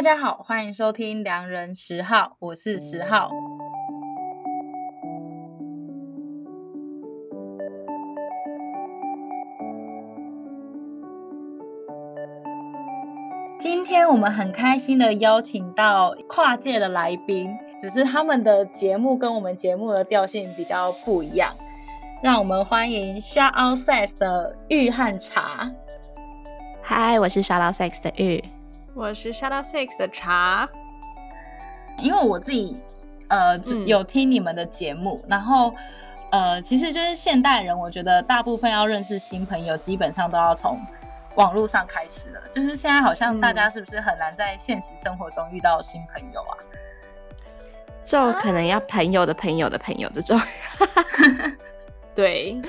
[0.00, 3.30] 大家好，欢迎收听良人十号，我是十号。
[13.58, 21.52] 今天我们很开心的邀请到跨界的来宾，只是他们的节目跟我们节目的调性比较不一样。
[22.22, 25.70] 让我们欢迎 Shout Out Sex 的玉和茶。
[26.80, 28.42] 嗨，我是 Shout Out Sex 的玉。
[29.00, 30.68] 我是 Out Sex 的茶，
[31.96, 32.82] 因为我自己
[33.28, 35.74] 呃、嗯、有听你们的节目，然后
[36.30, 40.78] 呃其实就是现代人，我觉得大部分要认识新朋友，基本上都要从
[41.36, 42.42] 网络上开始了。
[42.52, 46.52] 就是现在好像大家是不是很难在现实生活中遇到新朋友啊？
[48.04, 50.38] 就可能要朋友的朋友的朋友这种，
[52.14, 52.60] 对，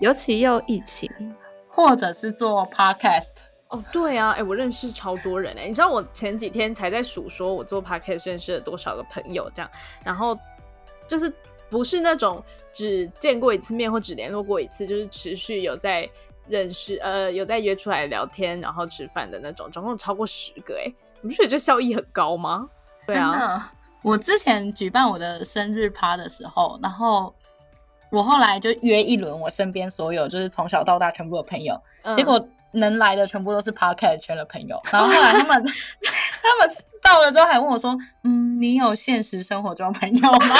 [0.00, 1.10] 尤其又疫情，
[1.68, 3.26] 或者是做 Podcast。
[3.68, 9.68] 哦，对啊，哎，我认识超多人哎，你知道我前几天才在数说我做 podcast 认识了多少个朋友这样，
[10.04, 10.38] 然后
[11.08, 11.32] 就是
[11.68, 12.40] 不是那种
[12.72, 16.08] 只见过一次面或只联络过一次，就是持续有在
[16.46, 20.86] 认识，呃，有在约出来聊天，然后吃饭的那种，总共超过十个哎，
[21.20, 22.68] 你不觉得这效益很高吗？
[23.04, 27.34] 对啊，我之前举办我的生日趴的时候，然后
[28.12, 32.48] 我后来就约一轮我身边所有就是从小到大全部的朋友，嗯、结果。
[32.76, 35.64] 能来的全部都是 Podcast 圈的朋友，然后后来他们
[36.42, 40.56] 他们到了之后还问我说：“嗯，你有现实生活中朋友吗？”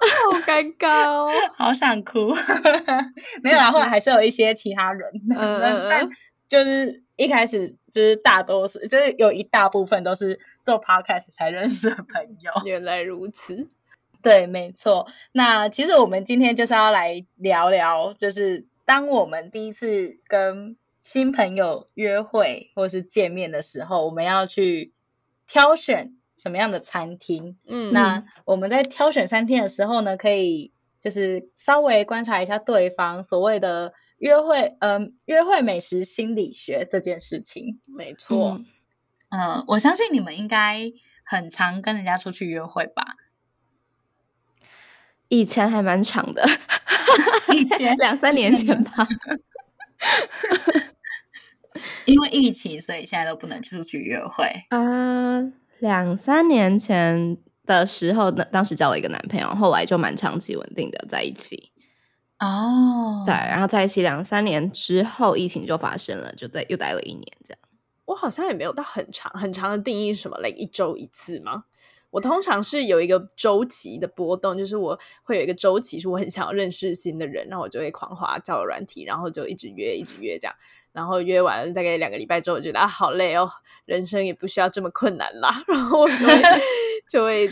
[0.00, 2.34] 好尴尬哦， 好想哭。
[3.42, 6.08] 没有啦，后来还是有一些其他人，嗯、但
[6.48, 12.52] 就是一开始就是大多数就是有一大部分都是做 Podcast 才认识的朋友。
[12.64, 13.68] 原来如此，
[14.22, 15.08] 对，没错。
[15.32, 18.66] 那其实我们今天就是要来聊聊，就是。
[18.90, 24.92] 当我们第一次跟新朋友约会或是见面的时候，我们要去
[25.46, 27.56] 挑选什么样的餐厅？
[27.68, 37.80] 嗯，那我们在挑选餐厅的时候呢，可以就是稍微观察一下对方所谓的约会，嗯、呃，约会美食心理学这件事情。
[37.86, 38.60] 没错，
[39.28, 40.92] 嗯、呃，我相信你们应该
[41.22, 43.14] 很常跟人家出去约会吧？
[45.30, 46.44] 以前还蛮长的。
[47.52, 49.08] 以前两三年前吧，
[52.04, 54.44] 因为疫情，所以现在都不能出去约会。
[54.68, 57.36] 啊、uh，两三年前
[57.66, 61.70] 的时候，那当时交了一个男朋友，后来就蛮长期稳定的在一起。
[62.38, 67.58] 哦、oh，对，然后在一起两三年之后，疫情就发生了，就在又待了一年这样。
[68.06, 70.36] 我好像也没有到很长，很长的定义是什么？
[70.38, 71.64] 来、like、一周一次吗？
[72.10, 80.54] 我通常是有一个周期的波动，就是我会有一个周期，是我很想要认识新的人，然后我就会狂滑交友软体，然后就一直约，一直约这样，
[80.92, 83.50] 然后约完了大概两个礼拜之后，我觉得啊好累哦，
[83.84, 86.42] 人生也不需要这么困难啦， 然后我就会
[87.08, 87.50] 就会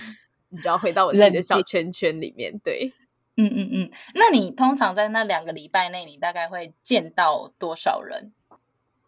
[0.48, 2.92] 你知道回到我自己的小圈圈里面，对，
[3.36, 8.32] 嗯嗯嗯，那你通常在那两个礼拜内，你大概会见到多少人？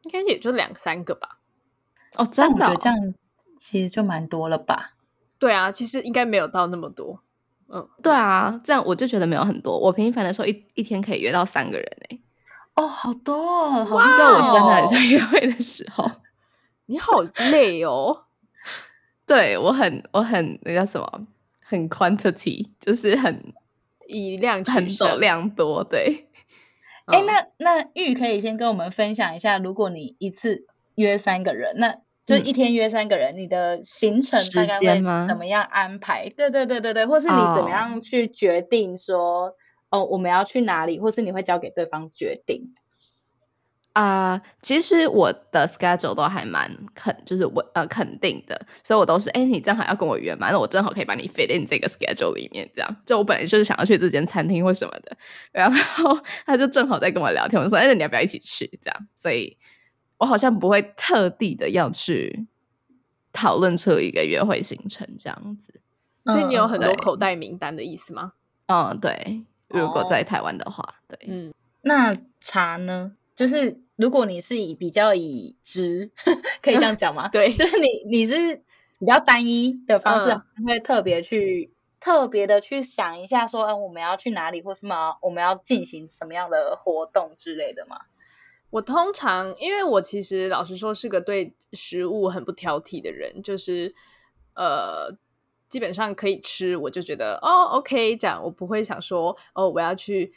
[0.03, 1.41] 应该也就两三个吧。
[2.17, 3.15] 哦，真的，我觉得这样
[3.59, 4.95] 其实就蛮多了吧。
[5.41, 7.21] 对啊，其实应该没有到那么多。
[7.73, 9.79] 嗯，对啊，这样我就觉得没有很多。
[9.79, 12.21] 我频繁的时候一一天可以约到三个人诶。
[12.75, 13.85] 哦，好多哦！
[13.85, 16.09] 好多，我真的很想 约会的时候，
[16.87, 18.25] 你好累哦。
[19.27, 21.27] 对，我很我很那叫什么？
[21.63, 23.55] 很 quantity，就是很
[24.09, 25.83] 以量取很多量多。
[25.83, 26.29] 对。
[27.07, 31.99] 哎、嗯，那那玉可以先跟我们分享一下，如果你一次约三个人，那。
[32.31, 36.29] 就一天约三个人，嗯，你的行程大概会怎么样安排？
[36.29, 39.55] 对对对对对，或是你怎么样去决定说
[39.89, 40.03] ，oh.
[40.03, 42.73] 哦，我们要去哪里，或是你会交给对方决定？
[43.95, 52.97] 啊、uh，其实我的 schedule 都还蛮肯，就是我呃肯定的，所以我都是，哎，你正好要跟我约嘛，那我正好可以把你 fit in 这个 schedule 里面，这样。
[53.05, 55.17] 就我本来就是想要去这间餐厅或什么的，
[55.51, 56.17] 然后
[56.47, 58.67] 他就正好在跟我聊天，我说，哎，那你要不要一起去？
[58.81, 59.57] 这样，所以。
[60.21, 62.47] 我好像不会特地的要去
[63.33, 65.81] 讨论出一个约会行程这样子，
[66.27, 68.35] 所以你有很多口袋名单的意思吗？
[68.67, 69.45] 嗯，对。
[69.69, 71.55] 如果在台湾的话，哦，对，嗯。
[71.83, 73.17] 那茶呢？
[73.35, 76.11] 就是如果你是以比较以直，
[76.61, 77.29] 可以这样讲吗？
[77.33, 78.57] 对，就是你你是
[78.99, 87.97] 比较单一的方式，嗯，会特别去特别的去想一下说，说、呃、嗯，我们要去哪里，或是么我们要进行什么样的活动之类的吗？
[88.71, 93.95] 我通常，因为我其实老实说是个对食物很不挑剔的人，就是
[94.55, 95.13] 呃，
[95.69, 100.33] 基本上可以吃，我就觉得哦，OK，这样我不会想说哦，我要去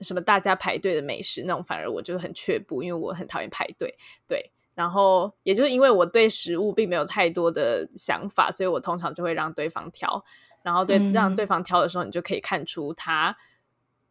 [0.00, 3.96] 什么大家排队的美食那种，反而我就很却步，因为我很讨厌排队。
[4.28, 10.24] 对，然后也就是因为我对食物并没有太多的想法，所以我通常就会让对方挑。
[10.62, 13.36] 然后对、嗯、让对方挑的时候，你就可以看出他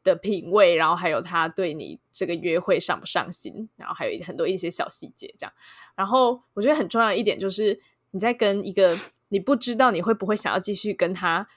[0.03, 5.53] 的品味，然后还有他对你这个约会上不上心，然后还有很多一些小细节这样。
[5.95, 7.80] 然后我觉得很重要一点就是
[8.12, 8.98] 你在跟一个
[9.30, 11.48] 你不知道你会不会想要继续跟他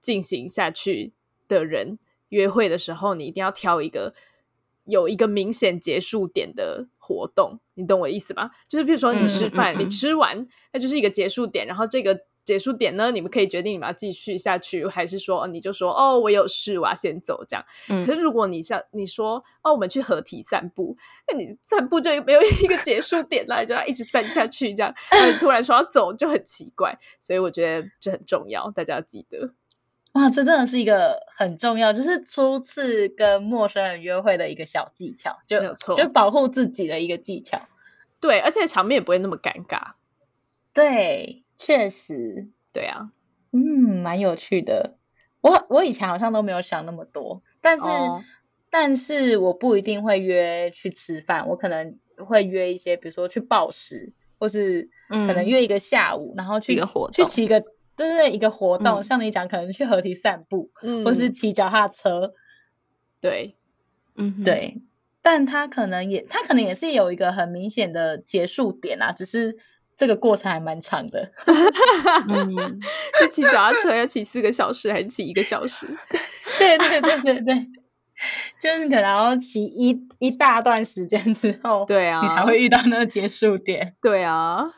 [0.00, 1.12] 进行下去
[1.48, 1.98] 的人
[2.28, 4.14] 约会的时候，你一定要挑一个
[4.84, 7.60] 有一个明显结束点的活动。
[7.74, 8.50] 你懂我意思吗？
[8.68, 12.27] 就是比如说你吃饭，嗯、你吃完那就是一个结束点，然后这个。
[12.48, 13.10] 结束点呢？
[13.10, 17.62] 你们可以决定你们要继续下去，还是说你就说哦，我有事，我要先走这样。
[17.90, 20.96] 嗯、可是如果你像你说哦，我们去合体散步，
[21.30, 24.94] 那你散步就没有一个结束点了，就要一直散下去这样。
[25.38, 29.52] 突然说要走就很奇怪，所以我觉得这很重要，大家要记得。
[30.12, 37.60] 哇，这真的是一个很重要，就是初次跟陌生人约会的一个小技巧，就没有错，就保护自己的一个技巧。
[38.18, 39.92] 对，而且场面也不会那么尴尬。
[40.72, 41.42] 对。
[41.58, 43.10] 确实，对啊，
[43.50, 43.60] 嗯，
[44.00, 44.96] 蛮有趣的。
[45.40, 48.22] 我我以前好像都没有想那么多，但是、哦、
[48.70, 59.00] 但是我不一定会约去吃饭，我可能会约一些，比如说去暴食，或是可能约一个下午，嗯、然后去一个活动去骑个，对对对，一个活动。
[59.00, 62.34] 嗯、像你讲，可能去河堤散步，嗯，或是骑脚踏车，
[63.20, 63.56] 对，
[64.14, 64.80] 嗯，对。
[65.22, 69.58] 但他可能也，他可能也是有一个很明显的结束点啊，只是。
[69.98, 71.32] 这个过程还蛮长的，
[72.30, 72.80] 嗯，
[73.18, 75.86] 是骑脚踏车要骑四个小时还是骑一个小时？
[76.58, 77.66] 对对对对对，
[78.60, 83.96] 就是可能要骑一一大段时间之后，对啊，你才会遇到那个结束点。
[84.00, 84.70] 对啊，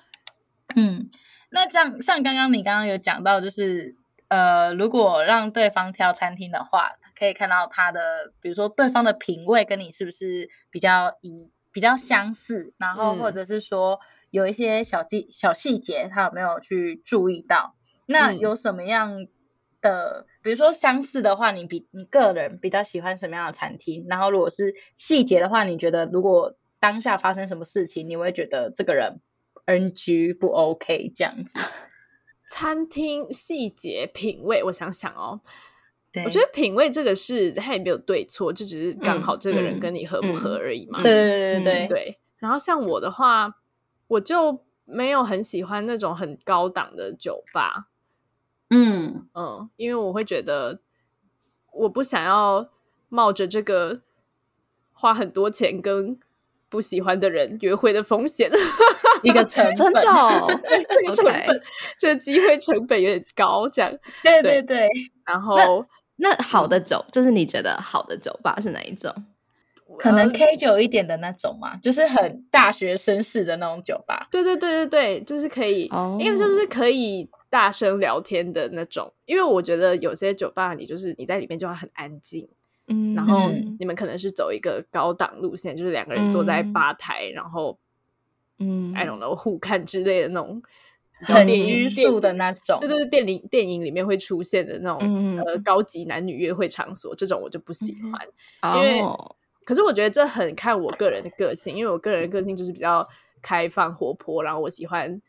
[0.74, 1.10] 嗯，
[1.50, 3.96] 那这样像刚刚你刚刚有讲到，就是
[4.28, 13.94] 呃，如果让对方挑餐厅的话，可以看到他的，比如说对方的品味跟你是不是比较一比较相似，然后或者是说。
[13.94, 17.74] 嗯有一些小细小细节，他有没有去注意到？
[18.06, 19.26] 那有什么样
[19.80, 24.06] 的，嗯、比如说相似的话，你比你个人比较喜欢什么样的餐厅？
[24.08, 29.20] 然后如果是细节的话，你觉得如果当下发生什么事情，你会觉得这个人
[29.64, 31.58] NG 不 OK 这样子？
[32.48, 35.40] 餐厅细节品味，我想想哦，
[36.12, 41.02] 对我觉得品味这个是他也没有对错，就只是刚好这个人跟你合不合而已嘛。
[41.02, 42.18] 对对对对对，对。
[42.38, 43.56] 然后像我的话。
[44.10, 47.86] 我就没有很喜欢那种很高档的酒吧，
[48.68, 50.80] 嗯嗯，因为我会觉得
[51.72, 52.68] 我不想要
[53.08, 54.00] 冒着这个
[54.92, 56.18] 花很多钱跟
[56.68, 58.50] 不喜欢的人约会的风险，
[59.22, 60.48] 一个成 本，真的哦，
[60.88, 61.62] 这个成本，
[61.96, 64.88] 这个机会成本有点高，这样，对对对。
[65.24, 65.86] 然后
[66.20, 69.12] 那，好的酒，就是你觉得好的酒吧是哪一种？
[69.98, 74.28] 可能 K 酒一点的那种嘛，嗯、就是很大学生式的那种酒吧。
[74.30, 79.12] 对对对对对，就是可以，哦、因为就是可以大声聊天的那种。
[79.26, 82.48] 因为我觉得有些酒吧，你就是你在里面就会很安静，
[82.86, 87.78] 嗯，然后你们可能是走一个高档路线，就是两个人坐在吧台，嗯、然后
[88.58, 90.62] 嗯，I don't know 互看之类的那种，
[91.22, 92.78] 很拘束的那种。
[92.80, 98.28] 对对对，电影电影里面会出现的那种、嗯、呃高级男女约会场所，这种我就不喜欢，
[98.62, 99.00] 嗯、因为。
[99.00, 103.06] 哦可是我觉得这很看我个人的个性，因为我个人的个性就是比较
[103.40, 105.20] 开放活泼，然后我喜欢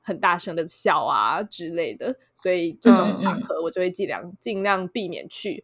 [0.00, 5.62] 很大声的笑啊之类的，所以这种场合我就会尽量尽量避免去，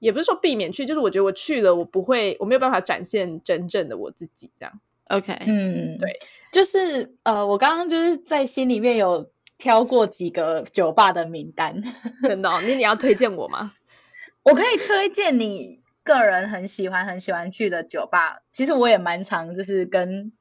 [0.00, 4.80] 也不是说避免去，就是我觉得我去了，我不会，我没有办法展现真正的我自己这样。
[5.10, 6.10] OK，嗯，对，
[6.52, 11.82] 就是呃，我刚刚就是在心里面有挑过几个酒吧的名单，
[12.22, 12.60] 真的哦？
[12.64, 13.72] 那你要推荐我吗？
[14.44, 15.82] 我可以推荐你。
[16.04, 20.32] 个人很喜欢很喜欢去的酒吧，其实我也蛮常就是跟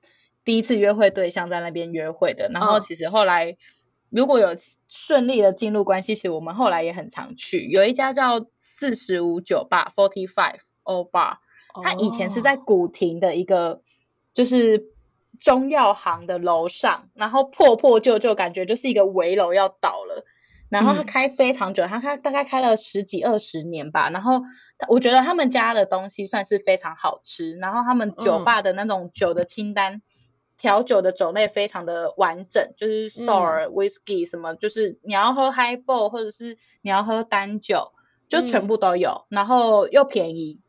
[0.44, 2.50] 第一次约会对象在那边约会的。
[2.52, 3.58] 然后其实后来
[4.10, 4.56] 如果有
[4.88, 7.68] 顺利的进入关系，其实我们后来也很常去。
[7.68, 11.38] 有一家叫四十五酒吧 （Forty Five Old Bar），
[11.84, 13.84] 它以前是在古亭的一个
[14.34, 14.86] 就是
[15.42, 20.24] 中药行的楼上，然后破破旧旧，感觉就是一个危楼要倒了。
[20.70, 24.10] 然后他开非常久，他开大概开了十几二十年吧。
[24.12, 24.44] 然后
[24.88, 27.58] 我觉得他们家的东西算是非常好吃。
[27.58, 30.04] 然后他们酒吧的那种酒的清单，
[30.58, 37.92] 调酒的种类非常的完整，就是 sour whisky 什么，就是你要喝 highball 或者是你要喝单酒，
[38.30, 39.26] 就全部都有。
[39.28, 40.61] 然后又便宜。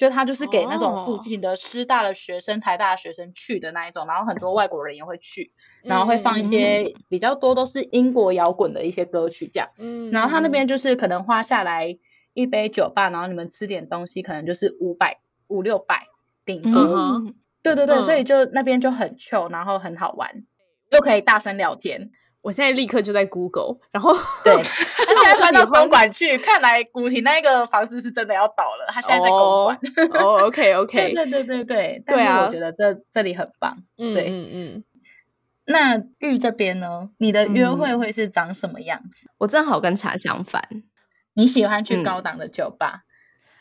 [0.00, 2.64] 就他就是给那种附近的师大的学生、oh.
[2.64, 5.52] 台大的学生去的那一种，然后很多外国人也会去，
[5.82, 9.68] 然后会放一些比较多都是英国摇滚的一些歌曲这样。
[9.76, 11.98] 嗯，然后他那边就是可能花下来
[12.32, 16.06] 一杯酒吧，然后你们吃点东西，可能就是五百五六百
[16.46, 17.34] 顶多。
[17.62, 20.46] 对对对，嗯、所以就那边就很 chill，然后很好玩，
[20.90, 22.10] 又可以大声聊天。
[22.42, 28.86] 我现在立刻就在 Google，然后对， 他现在搬到公馆去，看来古亭那个房子是真的要倒了。
[28.88, 29.78] 他现在在公馆。
[30.14, 33.76] 哦，OK OK，对对对对对，对啊，我觉得这这里很棒。
[33.98, 34.84] 嗯，对，嗯嗯。
[35.66, 37.10] 那玉这边呢？
[37.18, 39.28] 你的约会会是长什么样子？
[39.38, 40.66] 我正好跟茶相反。
[41.34, 43.02] 你喜欢去高档的酒吧？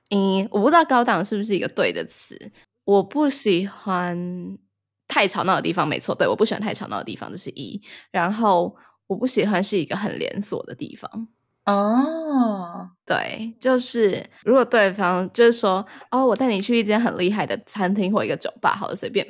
[0.10, 2.52] 嗯，我不知道高档是不是一个对的词。
[2.86, 4.58] 我不喜欢。
[5.10, 7.82] 太吵闹的地方，没错，对，我不喜欢太吵闹的地方，这是一。
[8.12, 8.74] 然后
[9.08, 11.28] 我不喜欢是一个很连锁的地方。
[11.66, 19.26] 哦，对，就是如果对方就是说，哦，我带你去一间很厉害的餐厅或一个酒吧，好了，随便。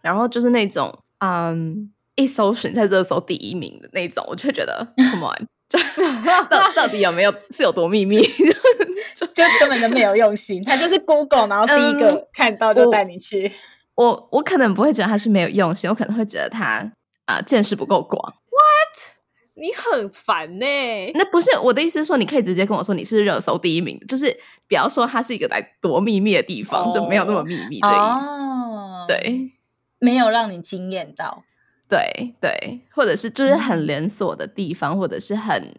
[0.00, 5.46] 然后就是那种，嗯，一搜寻在热搜第一名的那种，我就会觉得， Come on，
[6.48, 8.22] 到到底有没有是有多秘密？
[9.14, 13.48] 就就根本就没有用心，他就是 Google，然后第一个看到就带你去。
[13.48, 13.52] 嗯
[13.94, 16.92] 我我可能不会觉得他是没有用心，我可能会觉得他
[17.26, 18.20] 啊、呃、见识不够广。
[18.22, 19.16] What？
[19.54, 21.12] 你很烦呢、欸？
[21.14, 24.34] 那不是我的意思，是说你可以直接跟我说你是热搜第一名，就是
[24.66, 26.94] 不要说它是一个来多秘密的地方，oh.
[26.94, 28.28] 就没有那么秘密这意思。
[28.28, 29.06] Oh.
[29.06, 29.52] 对，
[29.98, 31.44] 没有让你惊艳到。
[31.86, 35.74] 对对，或者是就是很连锁的地方，嗯、或者是很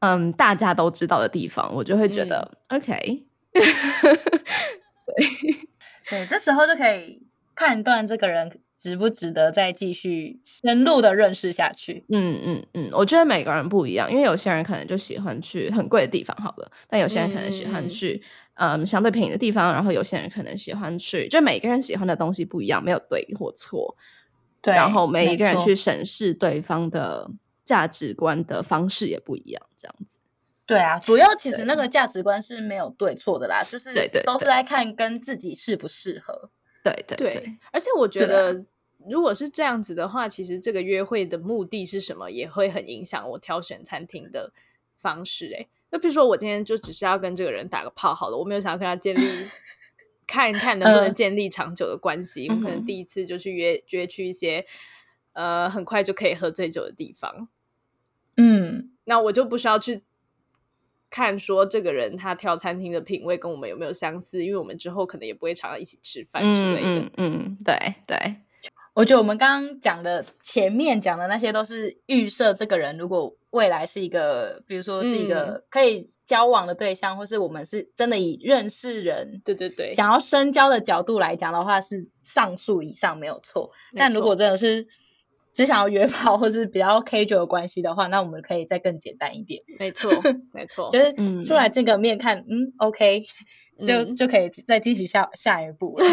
[0.00, 3.22] 嗯大家都知道的地方，我就会觉得、嗯、OK。
[3.54, 3.62] 对。
[6.10, 12.04] 对，这时候就可以判断这个人值不值得再继续深入的认识下去。
[12.08, 18.22] 嗯嗯嗯，我觉得每个人不一样，因为有些人可能就喜欢去很贵的地方，好了，但有些人可能喜欢去
[18.54, 23.96] 嗯，嗯相对便宜的地方，然后有些人可能喜欢去，就每个人喜欢的东西不一样，没有对或错。
[24.60, 27.30] 对，然后每一个人去审视对方的
[27.64, 30.17] 价值观的方式也不一样，这样子。
[30.68, 36.50] 对啊，主要其实那个价值观是没有对错的啦，就是对对都是来看跟自己适不适合。
[36.84, 38.66] 对对对，对，而且我觉得，
[39.08, 44.52] 如果是这样子的话，其实这个约会的目的是什么，也会很影响我挑选餐厅的
[44.98, 45.50] 方式。
[45.58, 49.20] 哎，那比如说我今天就只是要跟这个人打个炮好了，我没有想要跟他建立
[50.28, 54.66] 看一看能不能建立长久的关系，我可能第一次就去约约去一些
[55.32, 57.48] 呃很快就可以喝醉酒的地方。
[58.36, 60.02] 嗯，那我就不需要去。
[61.10, 66.88] 看说这个人他挑餐厅的品味跟我们有没有相似，因为我们之后可能也不会常常一起吃饭之类的。
[66.88, 68.36] 嗯嗯，对对。
[68.94, 83.70] 我觉得我们刚刚讲的前面讲的那些都是预设这个人如果未来是一个，比如说是一个可以交往的对象，嗯、或是我们是真的以认识人，对对对，想要深交的角度来讲的话，是上述以上没有错。
[83.94, 84.88] 但如果真的是。
[85.58, 89.60] 只想要约炮或是比较 casual 的关系的话，那我们可以再更简单一点。
[89.76, 90.08] 没错，
[90.54, 91.12] 没错，就是
[91.42, 93.24] 出来见个面看，嗯，嗯， OK，
[93.84, 96.06] 就、嗯、就可以再继续下下一步了。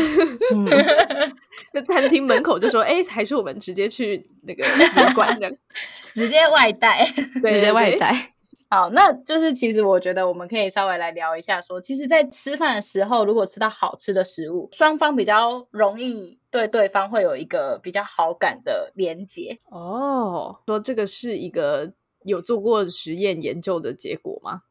[1.72, 5.56] 在餐厅门口就说，哎、欸，还是我们直接去那个旅馆的，
[6.16, 7.08] 直接外带，
[7.40, 8.32] 对，直接外带。
[8.68, 19.60] 好，那就是其实我觉得我们可以稍微来聊一下说，说其实，在吃饭的时候，如果吃到好吃的食物，双方比较容易对对方会有一个比较好感的连接。
[19.70, 21.94] 哦，说这个是一个
[22.24, 24.62] 有做过实验研究的结果吗？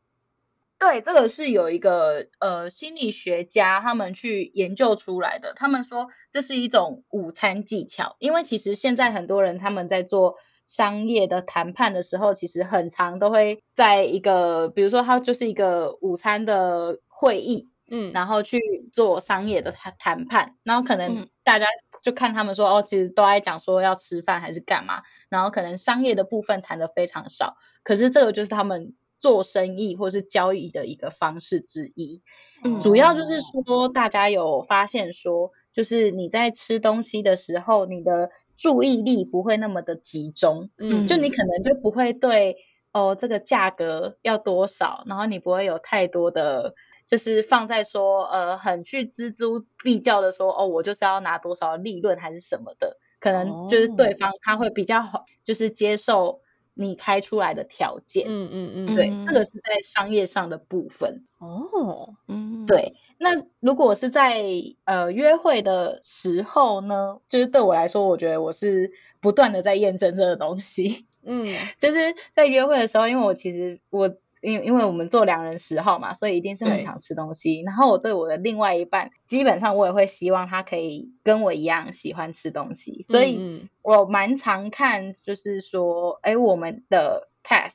[0.78, 5.52] 对，这个是有一个呃心理学家他们去研究出来的。
[5.54, 10.36] 他们说这是一种午餐技巧，因为其实现在很多人他们在做。
[10.66, 18.58] 商业的谈判的时候，其实很常都会在一个，比如说它就是一个午餐的会议，嗯，然后去
[18.90, 21.66] 做商业的谈谈判，然后可能大家
[22.02, 32.20] 就看他们说，哦，其实都爱讲说要吃饭还是干嘛，然后可能商业的部分谈的非常少，可是这个就是他们做生意或是交易的一个方式之一，
[32.62, 41.30] 嗯，主要就是说大家有发现说，就是你在吃东西的时候，你的注意力不会那么的集中，嗯，就你。
[41.30, 42.58] 可能就不会对
[42.92, 46.74] 哦这个价格要多少，然后你不会有太多的，
[47.06, 56.42] 就是放在说呃很去锱铢必较的说哦我就是要拿多少利润还是什么的，可能就是对方他会比较好，就是接受
[56.74, 62.94] 你开出来的条件，嗯嗯嗯，对，这个是在商业上的部分，哦，嗯，对。
[63.16, 64.42] 那如果是在
[64.84, 71.06] 呃约会的时候呢，就是对我来说，我觉得我是不断的在验证这个东西。
[71.22, 71.46] 嗯，
[71.78, 71.98] 就是
[72.34, 77.62] 在约会的时候，因为我其实我因为因为我们做两人十号嘛，所以一定是很常吃东西。
[77.62, 87.72] 然后我对我的另外一半，基本上我也会希望他可以跟我一样喜欢吃东西，所以我蛮常看，就是说，哎，我们的 test。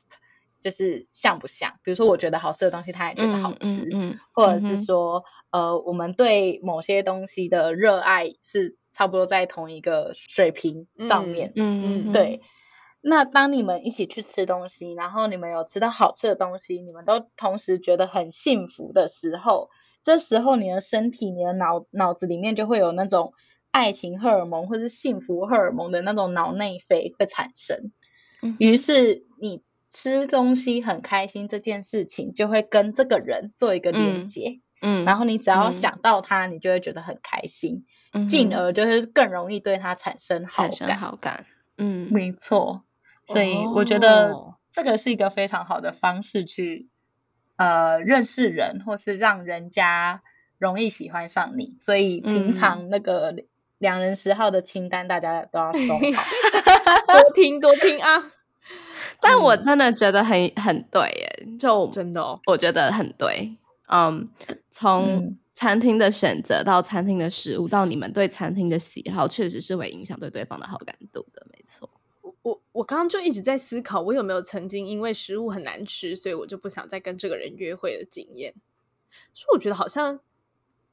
[0.62, 1.72] 就是像不像？
[1.82, 12.42] 比如说，我觉得好吃的东西，他也觉得好吃，嗯，嗯嗯或者是说，呃，我们对某些东西的热爱是差不多在同一个水平上面，嗯嗯，对。
[13.02, 19.70] 那当你们一起去吃东西，然后你们有吃到好吃的东西，你们都同时觉得很幸福的时候，
[20.02, 23.32] 这时候你的身体、你的脑脑子里面就会有那种
[23.70, 27.90] 爱情荷尔蒙或是幸福荷尔蒙的那种脑内啡会产生，
[28.58, 41.46] 于是你吃东西很开心这件事情就会跟这个人做一个连接，嗯，然后你只要想到他，你就会觉得很开心，嗯，进而就是更容易对他产生好感，产生好感，
[41.78, 42.84] 嗯，没错。
[43.32, 46.88] 所以我觉得这个是一个非常好的方式去，
[47.56, 50.22] 呃，认识人，或是让人家
[50.58, 51.76] 容易喜欢上你。
[51.78, 53.34] 所以平常那个
[53.78, 56.22] 两人十号的清单，大家都要收好，
[57.20, 58.32] 多听多听啊！
[59.20, 63.54] 但我真的觉得很很对耶，就真的，哦，我觉得很对。
[63.92, 64.28] 嗯，
[64.70, 71.90] 从餐厅的选择到餐厅的食物，到你们对餐厅的喜好，确实是会影响对对方的好感度的，没错。
[72.80, 78.54] 我我刚刚就一直在思考，我有没有曾经因为食物很难吃，所以我就不想再跟这个人约会的经验。
[79.34, 80.18] 所以我觉得好像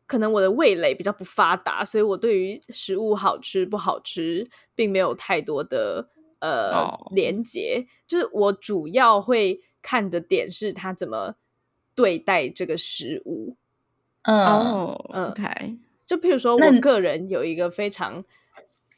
[0.06, 7.14] 可能我的味蕾比较不发达，所以我对于食物好吃不好吃并没有太多的呃、oh.
[7.14, 7.88] 连结。
[8.06, 11.36] 就是我主要会看的点是他怎么
[11.96, 13.56] 对待这个食物。
[14.24, 15.78] 嗯、oh.，OK。
[16.06, 18.26] 就譬如说我个人有一个非常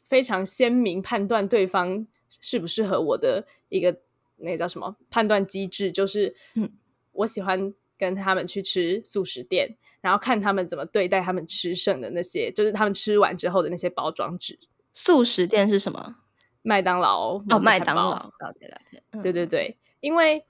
[0.02, 2.08] 非常鲜明判断对方。
[2.40, 4.00] 适不适合我的一个
[4.36, 6.70] 那个叫什么判断机制，就是，嗯，
[7.12, 14.58] 我喜欢跟他们去吃素食店，然后看他们怎么对待他们吃剩的那些，就是他们吃完之后的那些包装纸。
[14.92, 16.16] 素食店是什么？
[16.62, 19.02] 麦当劳哦，麦当劳，了解了解。
[19.10, 20.44] 嗯、对对对，因为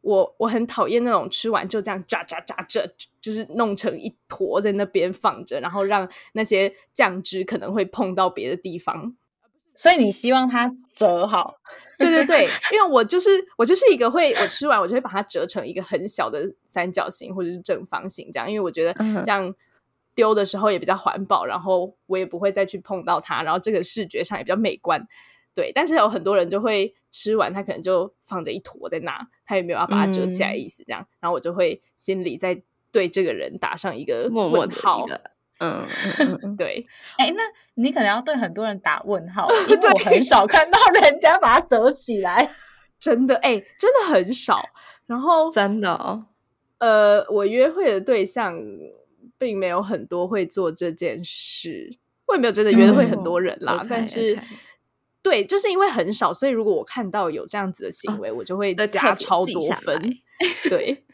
[0.00, 9.14] 我我很讨厌那种吃完就这样渣渣渣这就是弄成一坨在那边放着，然后让那些酱汁可能会碰到别的地方。
[9.74, 11.54] 所以你希望它折好，
[11.98, 18.92] 对对对，因为我就是我就是一个会我吃完我就会把它折成一个很小的三角形或者是正方形这样，因为我觉得
[19.24, 19.54] 这样
[20.14, 25.06] 丢的时候也比较环保，然后我也不会再去碰到它，然后这个视觉上也比较美观。
[25.54, 35.06] 对，但是有很多人就会吃完他可能就放着一坨在那，他也没有要把它折起来的意思，这样，然后我就会心里在对这个人打上一个问号。
[35.60, 35.86] 嗯
[36.18, 36.86] 嗯嗯， 对，
[37.18, 37.42] 哎、欸，那
[37.74, 42.50] 你可能要对很多人打问号， 因为我很少看到人家把它折起来，
[42.98, 44.60] 真的，哎、欸，真的很少。
[45.06, 46.24] 然后，真的，哦，
[46.78, 48.56] 呃，我约会的对象
[49.36, 53.80] 并没有很多会做这件事，我也没有真的约会很多人啦。
[53.82, 54.44] 嗯、但是，okay, okay.
[55.22, 60.16] 对，就是因为很少，所以如果我看到有这样子的行为，哦、我就会加超多分。
[60.70, 61.04] 对，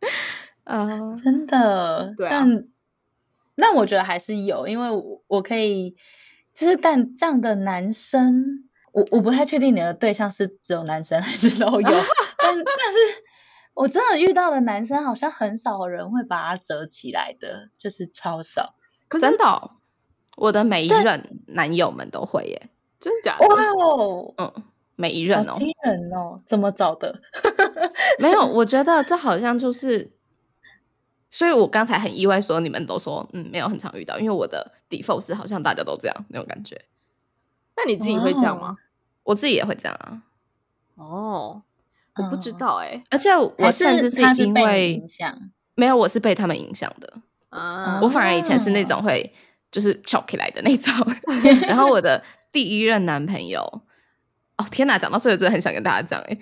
[0.64, 2.44] 嗯，真的，对啊。
[3.60, 5.94] 那我觉得还是有，因为我我可以，
[6.54, 11.88] 就是但这样的男生，我我不太确定你的对象是只有男生还是都有，
[12.38, 12.98] 但但是
[13.74, 18.74] 我真的遇到的男生好像很少人会把它折起来的，就是超少。
[19.08, 19.70] 可是真的，
[20.36, 23.46] 我的每一任男友们都会耶，真假的？
[23.46, 24.64] 哇哦，嗯，
[24.96, 27.20] 每一任哦，惊人哦，怎么找的？
[28.18, 30.18] 没有，我觉得这好像就是。
[31.30, 36.80] 所以我刚才很意外，说你们都说嗯，没有很常遇到，因为我的 default 是好像大家都这样那种感觉。
[37.76, 38.76] 那你自己会这样吗？Oh.
[39.22, 40.22] 我自己也会这样啊。
[40.96, 41.62] 哦、
[42.14, 48.00] oh.，我不知道哎、欸，而且我甚至是因为影响，没有，我是被他们影响的啊。
[48.00, 48.04] Uh.
[48.04, 49.32] 我反而以前是那种会
[49.70, 50.92] 就是翘起来的那种。
[51.68, 53.62] 然后我的第一任男朋友，
[54.56, 56.38] 哦天哪，讲到这个真的很想跟大家讲哎，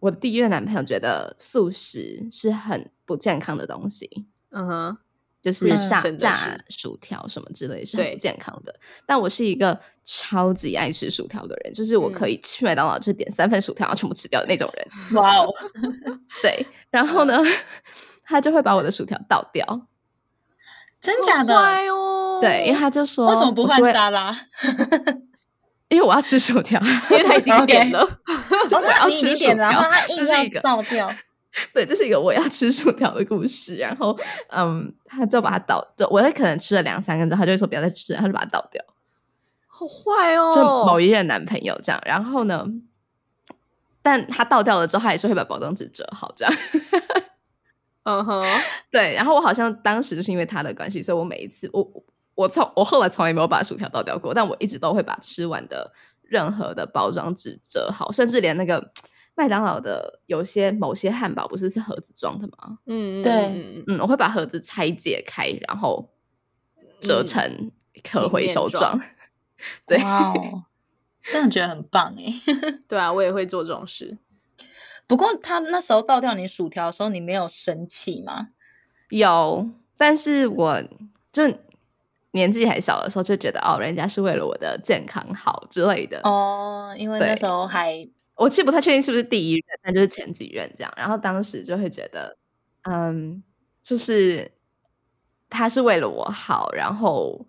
[0.00, 4.26] 我的第一任男朋友觉得素食是很不健康的东西。
[4.52, 4.98] 嗯哼，
[5.42, 8.74] 就是炸炸薯条什么之类是很不健康的。
[9.06, 14.86] 但我是一个超级爱吃薯条的人，就是我可以去麦当劳就点三份薯条，然后全部吃掉的那种人。
[15.14, 15.48] 哇哦，
[16.42, 16.66] 对。
[16.90, 17.38] 然后呢，
[18.24, 19.86] 他就会把我的薯条倒掉。
[21.00, 21.56] 真假的？
[21.90, 24.38] 哦，对，因为他就说为什么不换沙拉？
[25.88, 28.06] 因为我要吃薯条，因为他已经 点了，
[28.68, 31.12] 就我要吃薯条，他硬要倒掉。
[31.74, 33.76] 对，这是一个我要吃薯条的故事。
[33.76, 38.82] 然后，嗯，他就把它倒，就我也可能吃了两三根之后，他就会说不要再吃了，他就把它倒掉。
[39.66, 40.50] 好坏哦！
[40.54, 42.00] 就某一任男朋友这样。
[42.06, 42.66] 然后呢，
[44.00, 46.54] 但他倒掉了之后，他也是会把包装纸折好这样。
[48.04, 48.42] 嗯哼，
[48.90, 49.14] 对。
[49.14, 51.86] 然后我好像当时就是因为他的关系，所以我每一次我
[52.34, 58.90] 我从我后来从来没有把薯条倒掉过，但我一直都会把吃完的任何的包装纸折好，甚至连那个。
[59.34, 62.78] 麦当劳的有些某些汉堡不是是盒子装的吗？
[62.86, 66.10] 嗯，对，嗯，我会把盒子拆解开，然后
[67.00, 67.70] 折成
[68.02, 68.98] 可回收装。
[68.98, 69.02] 嗯、
[69.86, 70.34] 对，哇，
[71.30, 72.34] 这样觉得很棒诶。
[72.86, 74.18] 对啊，我也会做这种事。
[75.08, 78.48] 不过他那时候倒掉你薯条的时候，你没有生气吗？
[79.10, 80.82] 有，但是我
[81.32, 81.42] 就
[82.30, 88.08] 年纪还小的时候就觉得哦，人家是为了我的健康好之类的哦，因为那时候还
[88.42, 90.92] 我其实不太确定是不是第一任，那就是前几任这样。
[90.96, 92.36] 然后当时就会觉得，
[92.90, 93.42] 嗯，
[93.82, 94.50] 就是
[95.48, 97.46] 他是为了我好，然后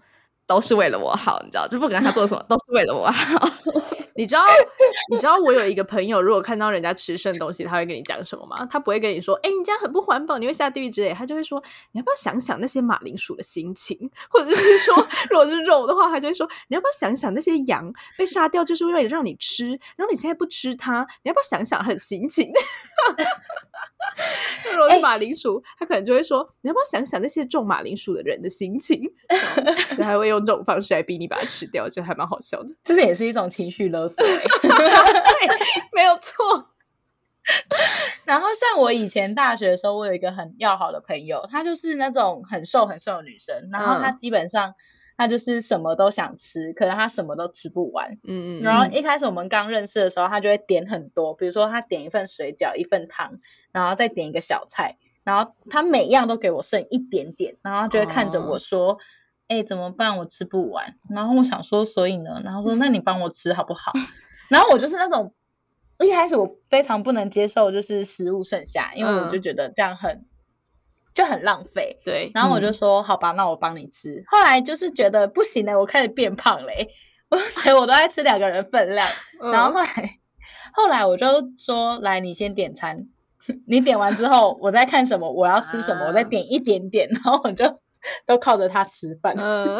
[0.56, 3.50] 都是为了我好，你知道，就不管他做什么都是为了我好。
[4.16, 4.44] 你知道，
[5.10, 8.64] 你知道我有一个朋友，如果看到人家吃剩东西，他会跟你讲什么吗？
[8.70, 11.62] 他不会跟你说：“哎、欸，你这样很不环保，你会下地狱之类。”他就会说
[11.94, 13.98] ：“你要不要想想那些马铃薯的心情？”
[14.30, 14.96] 或者是说，
[15.32, 22.52] 如果是肉的话，他就会说：“你要不要想想那些羊被杀掉，就是为了让你吃，然后你现在不吃它，你要不要想想很心情？”
[24.74, 29.02] 如果是马铃薯，欸、他可能就会说：“你要不要想想那些种马铃薯的人的心情？”
[30.04, 32.70] 他还会用这种方式来逼你把它吃掉，就还蛮好笑的。
[32.84, 34.24] 这也是一种情绪勒索。
[34.26, 34.70] 对，
[35.94, 36.70] 没有错。
[38.24, 43.70] 然后像我以前大学的时候，我有一个很要好的朋友，她就是那种很瘦很瘦的女生。
[43.72, 44.76] 然后她基本上
[45.18, 48.20] 她就是什么都想吃，可能她什么都吃不完。
[48.24, 48.62] 嗯嗯。
[48.62, 53.40] 然后一开始我们刚认识的时候，她就会点很多，比如说她点一份水饺，一份汤。
[53.74, 59.00] 然后再点一个小菜，然后她每样都给我剩一点点，然后就会看着我说
[59.48, 60.18] ：“哎、oh.，怎么办？
[60.18, 63.92] 我吃不完。”然后我想说：“所以呢？”然后说：“那你帮我吃好不好？”
[64.50, 65.34] 然后我就是那种
[66.00, 70.26] 一开始我非常不能接受，就是食物剩下，因为我就觉得这样很、嗯、
[71.14, 72.00] 就很浪费。
[72.04, 76.90] 对，然后我就说：“好吧，那我帮你吃。”后来就是觉得不行了，我开始变胖嘞，
[77.30, 79.08] 我觉得我都爱吃两个人分量。
[79.52, 80.10] 然后后来、嗯、
[80.74, 81.26] 后来我就
[81.58, 83.08] 说：“来，你先点餐。
[83.68, 87.82] ”你点完之后，我在看什么，我要吃什么，我再点一点点，然后我就
[88.26, 89.36] 都靠着他吃饭。
[89.38, 89.78] 嗯，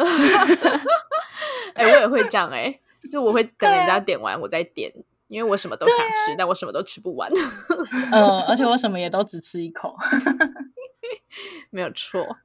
[1.74, 4.92] 哎、欸，我也会这样哎、欸，就我会等人家点完我再点，
[5.28, 7.30] 因为我什么都想吃，啊、但我什么都吃不完。
[8.12, 9.96] 嗯，而且我什么也都只吃一口。
[11.70, 12.38] 没有错。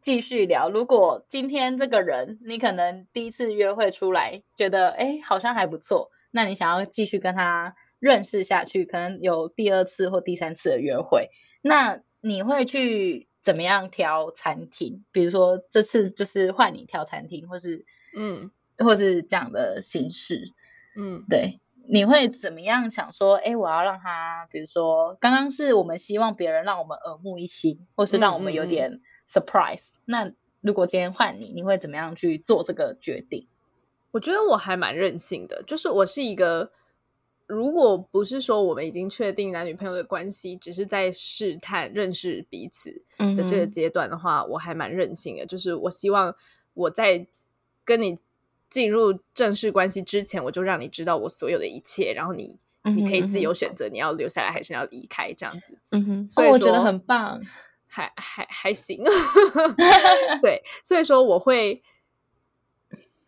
[0.00, 11.28] 继续聊，如果今天这个人你可能第一次约会出来，觉得哎好像还不错，那你想要继续跟他认识下去，可能有第二次或第三次的约会，
[11.60, 15.04] 那你会去怎么样挑餐厅？
[15.12, 20.52] 比如说这次就是换你挑餐厅，或是嗯，或是这样的形式，
[20.96, 23.36] 嗯，对，你会怎么样想说？
[23.36, 30.02] 哎，我要让他，比如说刚刚是我们希望别人让我们耳目一新，或是让我们有点 surprise，嗯嗯。
[30.06, 33.46] 那如果今天换你，你会怎么样去做这个决定？
[34.10, 36.72] 我觉得我还蛮任性的，就是我是一个。
[37.50, 43.02] 如果不是说我们已经确定男女朋友的关系，只是在试探认识彼此
[43.36, 45.44] 的这个阶段的话，嗯、我还蛮任性的。
[45.44, 46.32] 就是我希望
[46.74, 47.26] 我在
[47.84, 48.20] 跟你
[48.68, 55.76] 进入正式关系之前，我就让你知道我所有的一切，然后你、嗯、你可以自由选择你要留下来还是要离开这样子。
[55.90, 57.42] 嗯哼，所以、哦、我觉得很棒，
[57.88, 59.02] 还还还行。
[60.40, 61.82] 对，所以说我会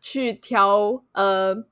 [0.00, 1.66] 去挑呃。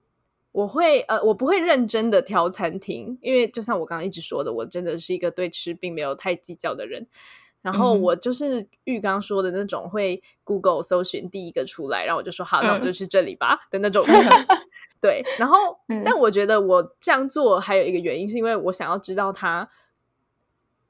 [0.53, 7.07] 我会呃，我不会认真的挑餐厅，因为就像我刚刚一直说的，我真的是一个对吃并没有太计较的人。
[7.63, 14.05] 然后我就是玉刚说的那种，会 Google 搜寻第一个出来，然后我就说好，那我就去这里吧的那种。
[15.01, 19.71] 对，然后 但我觉得我这样做还有一个原因，是因为我想要知道他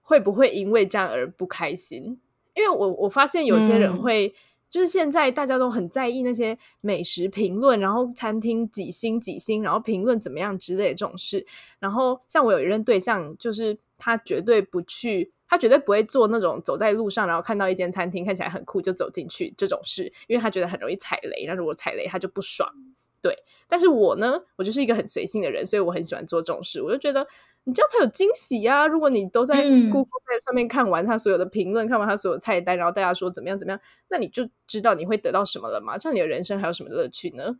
[0.01, 2.21] 会不会因为这样而不开心，
[2.55, 4.35] 因为我我发现有些人会。
[4.71, 11.45] 就是现在大家都很在意那些美食评论，然后餐厅几星几星，然后评论怎么样之类的这种事。
[11.81, 21.45] 然后像我有一任对象，就是他绝对不去，他绝对不会做那种走在路上，然后看到一间餐厅看起来很酷就走进去这种事，因为他觉得很容易踩雷。
[21.47, 22.73] 那如果踩雷，他就不爽。
[23.21, 23.37] 对，
[23.69, 26.81] 但是我呢，我就是一个很随性的人，所以我很喜欢做这种事。
[26.81, 27.27] 我就觉得。
[27.65, 28.87] 你这样才有惊喜呀！
[28.87, 35.99] 如果你都在 Google 上面看完他所有的评论，嗯，看完他所有菜单，然后大家说怎么样怎么样，那你就知道你会得到什么了吗？
[35.99, 37.57] 这样你的人生还有什么乐趣呢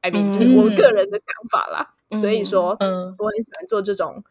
[0.00, 1.94] ？I mean，就是我个人的想法啦。
[2.10, 4.22] 嗯、所以说，嗯，我很喜欢做这种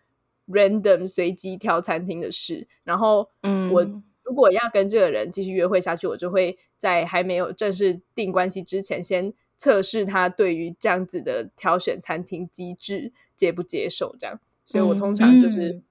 [0.48, 2.68] random 随机挑餐厅的事。
[2.84, 3.84] 然后，嗯，我
[4.24, 14.40] 如果要跟这个人继续约会下去，我就会在还没有正式定关系之前，先测试他对于这样子的挑选餐厅机制接不接受，这样。
[14.66, 15.84] 所以我通常就是，嗯、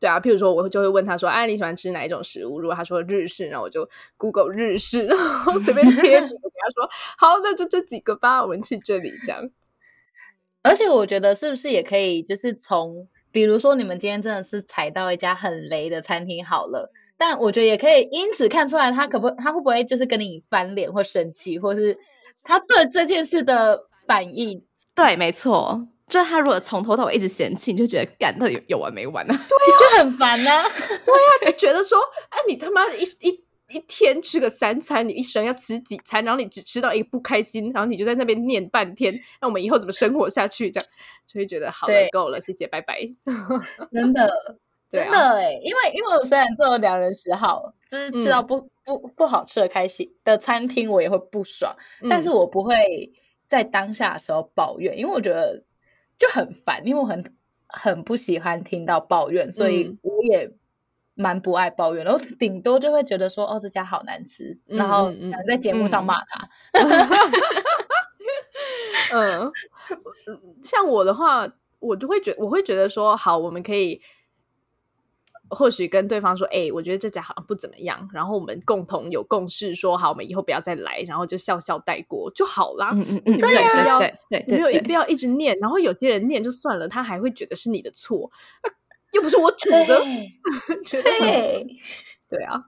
[0.00, 9.50] 对啊，譬如说我就会问他说：“哎、啊，你喜欢吃哪一种食物？”如果他说日式，然后我就 Google 日式，然后随便贴几个给他说：“好，那就这几个吧，我们去这里。”这样。
[10.62, 21.98] 而且我觉得是不是也可以，就是从比如说你们今天真的是踩到一家很雷的餐厅好了，但我觉得也可以因此看出来他可不他会不会就是跟你翻脸或生气，或是
[22.42, 24.64] 他对这件事的反应。
[24.94, 29.32] 对，没错，就是他如果从头到尾一直嫌弃，你就觉得干到底有有完没完呢？
[29.32, 30.62] 对啊，就很烦呐。
[30.62, 31.98] 对啊，就觉得说，
[32.30, 36.24] 哎，你他妈一一一天吃个三餐，你一生要吃几餐？
[36.24, 40.68] 然后你只吃到一个不开心，然后你就在那边念半天，那我们以后怎么生活下去？
[40.68, 40.88] 这样
[41.28, 42.98] 就会觉得好了，够了，谢谢，拜拜。
[43.92, 44.28] 真的，
[44.90, 51.76] 真的哎，因为因为我虽然做了两人十号，就是吃到不不不好吃的开心的餐厅，我也会不爽，
[52.10, 52.74] 但是我不会。
[53.50, 55.64] 在当下的时候抱怨，因为我觉得
[56.20, 57.34] 就很烦，因为我很
[57.66, 60.52] 很不喜欢听到抱怨，所以我也
[61.14, 66.48] 蛮不爱抱怨，然后顶多就会觉得说，哦，这家好难吃，嗯、然后想在节目上骂他。
[69.12, 69.50] 嗯，
[70.62, 74.00] 像我的话，我就会觉我会觉得说，好，我们可以。
[75.50, 82.90] 或许跟对方说：“哎、欸，我觉得这家好像不怎么样。”然后我们共同有共识，说好，我们以后不要再来，然后就笑笑带过就好啦。
[82.92, 85.58] 嗯嗯嗯，对呀，对对，没有必要一直念。
[85.58, 88.30] 然后有些人念就算了，他还会觉得是你的错，
[88.62, 88.70] 啊、
[89.12, 89.84] 又不是我煮的。
[89.86, 91.66] 对，对，
[92.30, 92.62] 对啊，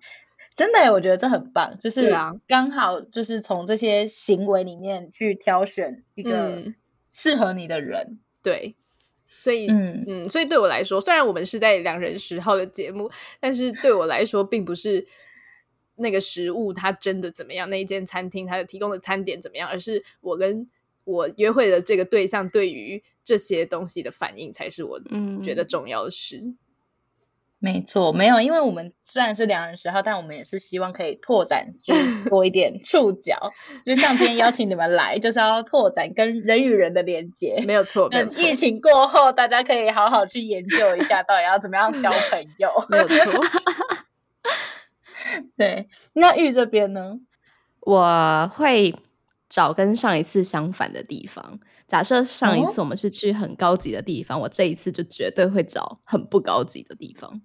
[0.56, 2.12] 真的，我觉得这很棒，就是
[2.48, 6.64] 刚好就是从这些行为里面去挑选一个
[7.08, 8.00] 适合你的人。
[8.10, 8.76] 嗯、对。
[9.38, 10.04] 所以，嗯。
[10.06, 15.06] 嗯，所以对我来说，虽然我们是在两人十号的节目，但是对我来说，并不是
[15.96, 20.66] 那个食物它真的怎么样，那一间餐厅它的提供的餐点怎么样，而是我跟
[21.04, 25.00] 我约会的这个对象对于这些东西的反应，才是我
[25.42, 26.38] 觉得重要的事。
[26.38, 26.58] 嗯
[27.62, 31.94] 没错，没有，因为我们虽然是两人十号，但我们也是希望可以拓展就
[32.28, 33.52] 多一点触角。
[33.84, 37.62] 就像今天邀请你们来，就是要拓展跟人与人的连接。
[37.64, 38.42] 没有错，没有错。
[38.42, 42.68] 疫情过后，大家可以好好去研究一下，到底要怎么样交朋友。
[42.90, 43.16] 没有错。
[45.56, 47.20] 对，那玉这边呢？
[47.82, 48.92] 我会
[49.48, 51.60] 找跟上一次相反的地方。
[51.86, 57.40] 假设上一次我们是去很高级的地方，哦、我这一次就绝对会找很不高级的地方。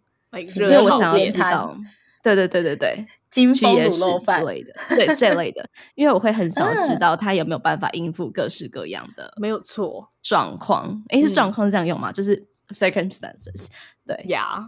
[0.55, 1.77] 因为我想要知道，
[2.23, 10.11] 对对对对对，金去夜市之类的，对这类的， 因为我会很想要知道他有没有办法应付各式各样的，没有错。
[10.21, 11.01] 状况。
[11.09, 12.11] 诶，是状况是这样用吗？
[12.11, 13.67] 就是 circumstances，
[14.05, 14.21] 对。
[14.27, 14.67] 呀，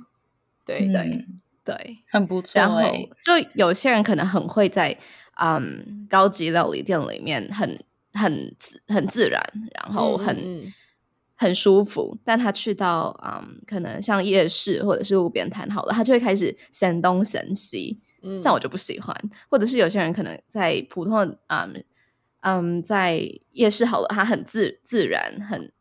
[0.65, 1.25] 对对
[1.65, 2.51] 对，很不错。
[2.55, 2.81] 然后
[3.23, 4.97] 就有些人可能很会在
[5.41, 7.77] 嗯高级料理店里面很
[8.13, 8.55] 很
[8.87, 9.41] 很自然，
[9.73, 10.63] 然后很。
[11.41, 19.15] 很舒服，但他去到嗯，可能像夜市或者是路边摊好了，他就会开始嫌东嫌西，嗯，这样我就不喜欢。
[19.49, 21.85] 或者是有些人可能在普通的嗯
[22.41, 23.21] 嗯在
[23.53, 25.71] 夜市好了，他很自自然，很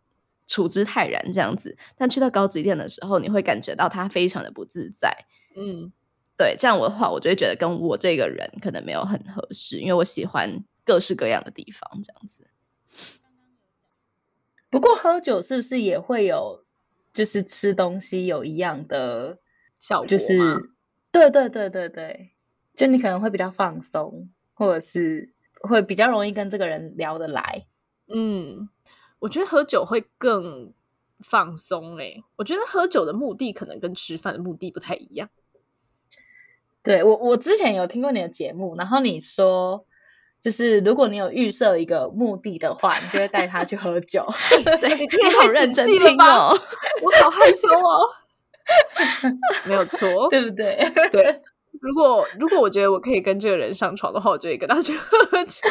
[0.47, 5.13] 处之泰然这样子，但去到高级店的时候，你会感觉到他非常的不自在，
[5.57, 5.91] 嗯，
[6.37, 12.45] 对，这样我的话，我就会觉得跟我这个人可能没有很合适，因为我喜欢各式各样的地方，这样子。
[14.71, 16.65] 不过喝酒是不是也会有，
[17.13, 19.39] 就是吃东西有一样的
[19.79, 20.07] 效果？
[20.07, 20.37] 就是
[21.11, 22.33] 对对对对对，
[22.75, 27.67] 就你可能会比较放松，或者是会比较容易跟这个人聊得来。
[28.09, 28.69] 嗯，
[29.21, 30.75] 我觉得喝酒会更
[31.21, 32.23] 放松诶。
[32.37, 35.31] 我觉得喝酒的目的可能跟吃饭的目的不太一样。
[36.83, 39.87] 对，我我之前有听过你的节目，然后你说。
[40.41, 44.27] 就是如果你有预设一个目的的话，你就会带他去喝酒。
[44.81, 46.57] 对，你好认真听哦，
[47.03, 48.09] 我好害羞哦。
[49.67, 50.77] 没有错，对不对？
[51.11, 51.43] 对。
[51.81, 55.69] 如果如果我觉得我可以跟这个人上床的话，我就会跟他去喝酒。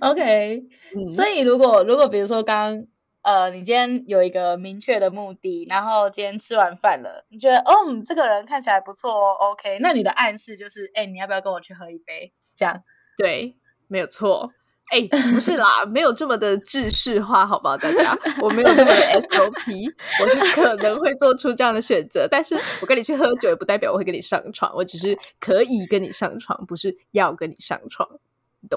[0.00, 0.62] OK，
[0.96, 2.86] 嗯，所以如果如果比如说刚刚
[3.22, 7.72] 呃，你今天有一个明确的目的，然后今天吃完饭了，你觉得哦，
[8.06, 12.32] 这个人看起来不错哦，OK，那你的暗示就是，哎，你要不要跟我去喝一杯？
[12.60, 12.82] 这样
[13.16, 13.56] 对，
[13.88, 14.52] 没有错。
[14.92, 17.78] 哎，不是啦，没有这么的制式化，好不好？
[17.78, 28.06] 大家，我没有这么的 SOP，我是可能会做出这样的选择，但是我跟你去喝酒，也不代表我会跟你上床，我只是可以跟你上床，不是要跟你上床。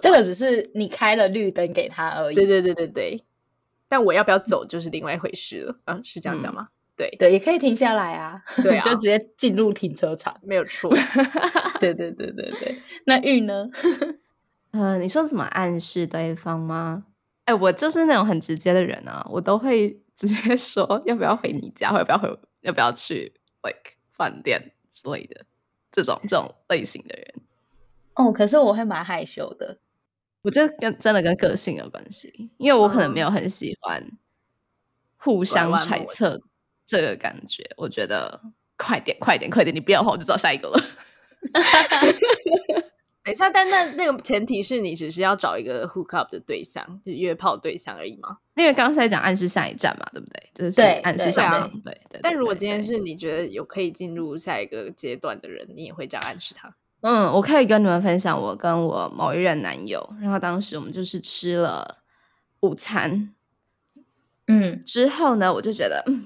[0.02, 2.36] 这个只是你开了绿灯给他而已。
[2.36, 3.24] 对对对对对，
[3.90, 5.76] 但我要不要走就是另外一回事了。
[5.86, 6.70] 啊，是这样讲吗？
[6.96, 10.90] 嗯、对对，也可以停下来啊，对啊， 就直接进入停车场，没有错。
[11.80, 13.68] 对对对对对，那玉呢？
[14.72, 17.06] 嗯、 呃，你说怎么暗示对方吗？
[17.46, 25.46] 哎，我就是那种很直接的人啊，我都会直接说要不要回你家，或要不要回，要不要去 like 饭店之类的
[25.92, 27.34] 这种这种类型的人。
[28.14, 29.78] 哦，可是我会蛮害羞的，
[30.44, 34.02] 我觉得跟真的跟个性有关系，因为我可能没有很喜欢
[35.18, 36.40] 互相揣测
[36.86, 37.64] 这个感觉。
[37.78, 38.42] 我觉得
[38.78, 39.76] 快点，快点，快点！
[39.76, 40.80] 你不要的话，我就找下一个了。
[43.24, 48.38] 等一下，但那那个前提是你只是要找一个 hook up 的对象，就约炮对象而已吗？
[48.56, 50.50] 因为刚刚才讲暗示下一站嘛，对不对？
[50.54, 52.20] 就是暗示上场，对对。
[52.22, 56.76] 但如果今天是你觉得有可以进入下一个阶段的人，你也会这样暗示他？
[57.00, 62.04] 嗯，我可以跟你们分享，我跟我某一任男友，然后当时我们就是吃了
[62.60, 63.34] 午餐，
[64.48, 66.24] 嗯，之后呢，我就觉得，嗯，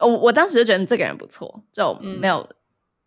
[0.00, 2.38] 我我当时就觉得这个人不错，就没有。
[2.38, 2.54] 嗯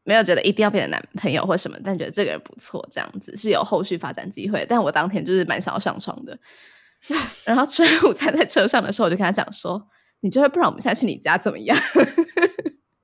[0.03, 4.65] 没有觉得一定要变成男朋友或什么，但觉得这个人不错，这样子是有后续发展机会。
[4.67, 6.35] 但我当天就是蛮想要上床的，
[7.45, 9.87] 然后吃午餐在车上的时候，我就跟他讲说
[10.21, 11.77] ：“你就会不然我们现在去你家怎么样？”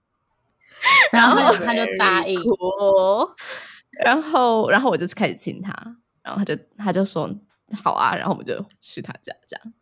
[1.14, 3.36] 然后他就答应我，
[4.04, 5.72] 然后然后我就开始亲他，
[6.24, 7.30] 然后他就他就说
[7.80, 9.74] ：“好啊。”然后我们就去他家这样。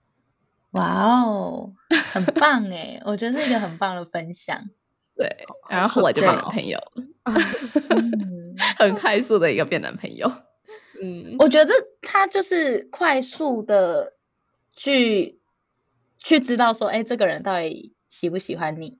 [0.75, 1.73] 哇哦，
[2.11, 3.01] 很棒哎！
[3.05, 4.69] 我觉得是一个很棒的分享。
[5.15, 6.77] 对，然后后来就变男朋友，
[8.77, 10.29] 很快速的一个变男朋友。
[11.01, 14.13] 嗯，我觉得他就是快速的
[14.75, 15.39] 去
[16.17, 18.97] 去知道说，哎，这个人到底喜不喜欢你，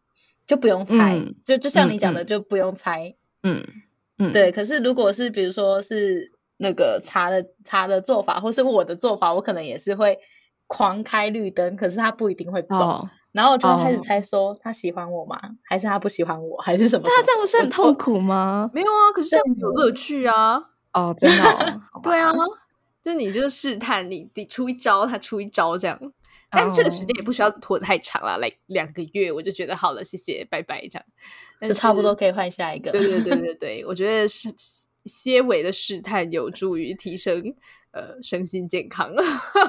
[0.47, 3.15] 就不用猜，嗯、就就像你讲的，嗯、就不用猜。
[3.43, 3.65] 嗯
[4.17, 4.53] 嗯，对。
[4.53, 10.19] 可是如果是比如说是那个茶的茶的做法，或是我的做法，我可能也是会
[10.67, 12.77] 狂开绿灯，可是他不一定会中。
[12.77, 15.37] 哦然后我就开始猜说他喜欢我吗？
[15.43, 16.55] 哦、还是他不喜欢我？
[16.59, 17.03] 还是什么？
[17.03, 18.71] 他这样不是很痛苦吗？
[18.73, 20.55] 没有啊，可是这样有乐趣啊！
[20.93, 21.43] 哦，真的、
[21.91, 22.31] 哦，对啊，
[23.03, 25.99] 就是你就是试探你，你出一招，他出一招这样。
[26.49, 31.05] 但是这个时间也不需要拖得太长了，来、两个月我就觉得好了，谢谢，拜拜，这样
[31.59, 32.89] 就差不多可以换下一个。
[32.89, 34.47] 对对对对对，我觉得是
[35.03, 37.53] 些微的试探有助于提升
[37.95, 39.09] 呃身心健康。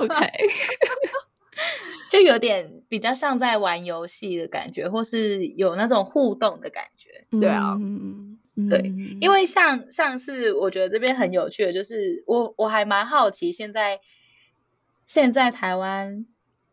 [0.00, 0.26] OK。
[2.08, 8.38] 就有点比较像在玩游戏的感觉，或是有那种互动的感觉，对啊，嗯、
[8.70, 14.00] 对，因为像像是我觉得这边很有趣的，就是我我还蛮好奇，现在
[15.04, 16.26] 现在台湾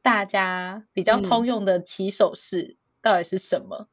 [0.03, 3.87] 大家比较通用的起手式到底是什么？
[3.87, 3.89] 嗯、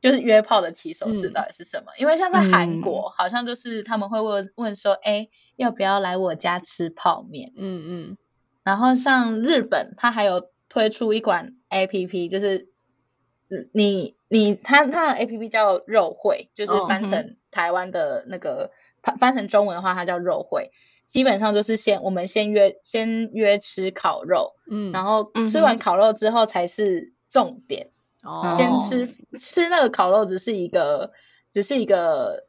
[0.00, 1.92] 就是约炮的起手式到底是什么？
[1.92, 5.28] 嗯、因为像在韩国，好像就是他们会问问说，哎，
[5.62, 7.52] 要不要来我家吃泡面？
[7.56, 8.18] 嗯嗯，嗯
[8.62, 10.50] 然后像日本，它还有。
[10.72, 12.70] 推出一款 A P P，就是
[13.74, 18.70] 你你它它的 A P P 叫肉会，就是翻成台湾的那个
[19.02, 20.70] 翻、oh, 翻成中文的话，它叫肉会。
[21.04, 27.90] 基本上就是先我们先约先约吃烤肉，嗯，然后吃完烤肉之后才是重点。
[28.22, 28.56] 哦，oh.
[28.56, 31.12] 先吃吃那个烤肉只是一个
[31.52, 32.46] 只是一个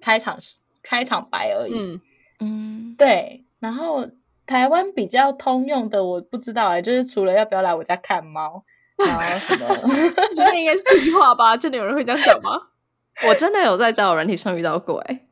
[0.00, 0.38] 开场
[0.82, 1.74] 开场白而已。
[1.78, 2.00] 嗯
[2.40, 4.08] 嗯，对，然后。
[4.46, 8.62] 台湾比较通用的我不知道哎、欸，就是除了要不要来我家看猫，
[8.96, 11.56] 然后什么， 我觉得应该是屁话吧？
[11.56, 12.52] 真的有人会这样讲吗？
[13.26, 15.26] 我真的有在交友软体上遇到过哎、欸。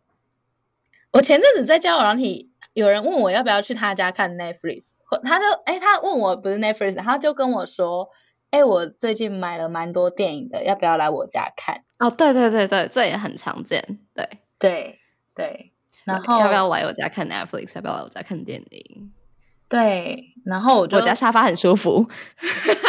[1.12, 8.10] 我前阵子在交友软体，有人问我要不要去他家看 Netflix，他就哎、欸，他问我不是 Netflix，他就跟我说，
[8.50, 11.84] 哎、欸，我最近买了蛮多电影的，要不要来我家看？
[12.00, 14.98] 哦，对对对对，这也很常见，对对
[15.36, 15.70] 对。
[16.04, 17.74] 然后要不要来我家看 Netflix？
[17.76, 19.12] 要不要来我家看电影？
[19.66, 22.06] 对，然后我就我家沙发很舒服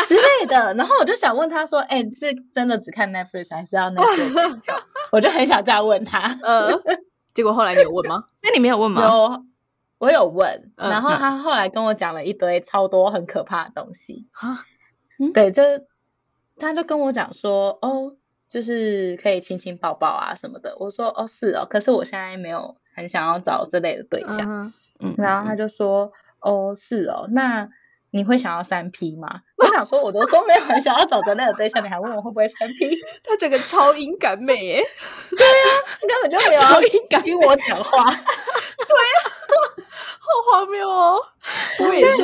[0.07, 0.73] 之类的。
[0.75, 4.61] 然后我就想问他说：“哎，是真的只看 Netflix 还是要 Netflix？”
[5.11, 6.37] 我就很想这样问他。
[6.43, 6.79] 嗯，
[7.33, 8.25] 结果后来你有问吗？
[8.43, 9.01] 那你没有问吗？
[9.01, 9.45] 有，
[9.97, 10.73] 我有问。
[10.75, 14.27] 然后他后来跟我讲了一堆超多很可怕的东西。
[15.33, 15.63] 对，就
[16.57, 18.15] 他就跟我讲说：“哦，
[18.47, 27.69] 就是可以亲亲抱抱啊什么的。”我说：“哦，是哦，可是我现在没有。”很想要找这类的对象，嗯，嗯，然后他就说：“哦，是哦，那
[28.11, 32.97] 你会想要三 P 吗？”我想说，我都说没有很想要找这类的对象，你还问我会不会三 P？
[33.23, 34.83] 他整个超音感美耶！
[35.35, 35.67] 对啊，
[36.07, 38.05] 根本就没有超音感听我讲话。
[38.07, 39.17] 对啊，
[40.19, 41.19] 好荒谬哦！
[41.79, 42.23] 我也是，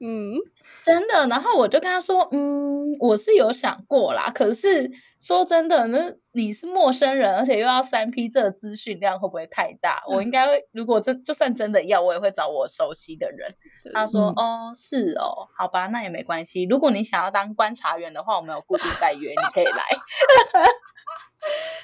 [0.00, 0.36] 嗯。
[0.84, 10.02] 真的，然后我就跟他说，嗯，我是有想过啦，可是说真的，那你是陌生人，而且又要三 P，这资讯量会不会太大？
[10.08, 13.54] 嗯、我应该会，如果真就算真的要，我也会找我熟悉的人。
[13.92, 16.64] 他说，嗯、哦，是哦，好吧，那也没关系。
[16.64, 19.82] 如果你想要当观察员的话，我们有固定在约，你可以来。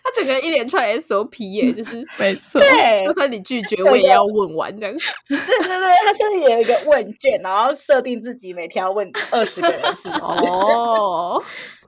[0.03, 4.95] 他整个一连串 SOP 耶，就是 没错，对，就算你拒绝，我也要问完这样。
[5.29, 10.25] 对对对，他甚至有一个问卷，然后设定自己每天要问二十个人，是不是？
[10.25, 11.43] 哦，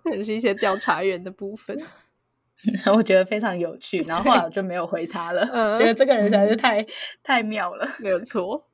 [0.05, 1.77] 可能是一些调查员的部分，
[2.95, 3.99] 我觉得非常有趣。
[4.03, 5.45] 然后后来我就没有回他了，
[5.77, 6.87] 对觉得这个人实在是太、嗯、
[7.23, 8.67] 太妙了，没有错。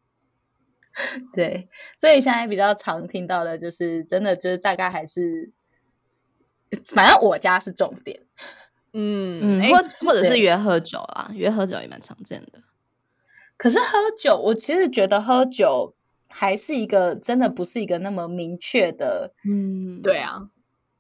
[1.34, 5.50] 对，所以现在比较常听到的就是，真的就是大概还是，
[6.94, 8.20] 反正我家是重点。
[8.92, 12.60] 嗯嗯，或或者是约喝酒啦，约喝酒也蛮常见的。
[13.56, 13.84] 可是喝
[14.18, 15.94] 酒，我其实觉得喝酒
[16.28, 20.48] 还是一个真的不是一个那么明确的，嗯，对啊。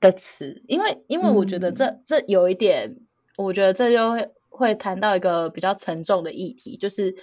[0.00, 2.96] 的词，因为因为我觉得这、嗯、这有一点，
[3.36, 7.14] 我觉得这就会会谈到一个比较沉重的议题，就是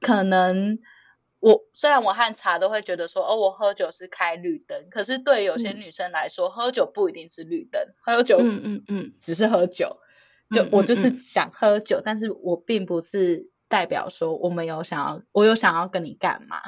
[0.00, 0.80] 可能
[1.40, 9.98] 我虽然我和茶都会觉得说，哦，我喝酒是开绿灯，可是对有些女生来说，嗯、喝酒不一定是绿灯，喝酒，嗯嗯嗯，只是喝酒，
[10.50, 13.50] 嗯、就我就是想喝酒，但是我并不是。
[13.70, 16.60] 代表说我们有想要，我有想要跟你干嘛？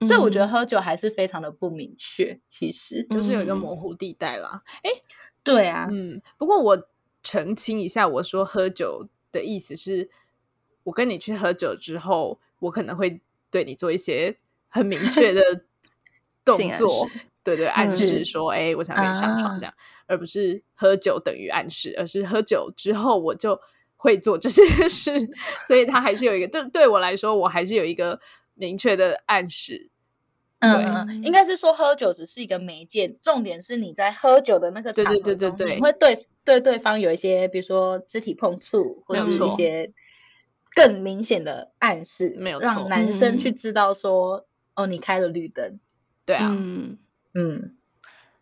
[0.00, 3.06] 这、嗯、我觉得喝酒还是非常的不明确，其实。
[3.10, 4.64] 就是有一个模糊地带啦。
[4.82, 5.02] 哎、嗯，
[5.44, 6.88] 对啊，嗯，不过我
[7.22, 10.10] 澄清一下，我说喝酒的意思是，
[10.82, 13.20] 我跟你去喝酒之后，我可能会
[13.50, 14.36] 对你做一些
[14.68, 15.42] 很明 确的
[16.44, 17.08] 动作，
[17.42, 19.76] 对对，暗示说，哎、嗯，我想跟你上床这样，啊、
[20.06, 23.60] 而不是喝酒等于暗示，而是喝酒之后我就。
[24.00, 25.10] 会做这些事，
[25.66, 28.20] 所以他还是有一个，就对我来说，我还是有一个
[28.54, 29.90] 明确的暗示。
[30.60, 39.92] 嗯，对应该是说喝酒只是一个媒介，重点是你在喝酒的那个场合中，对对对对对，你会对对对方有一些，比如说肢体碰触，或者是一些
[40.78, 45.80] 更明显的暗示，没有错，让男生去知道说，嗯、哦，你开了绿灯。
[46.24, 46.98] 对啊，嗯
[47.34, 47.76] 嗯，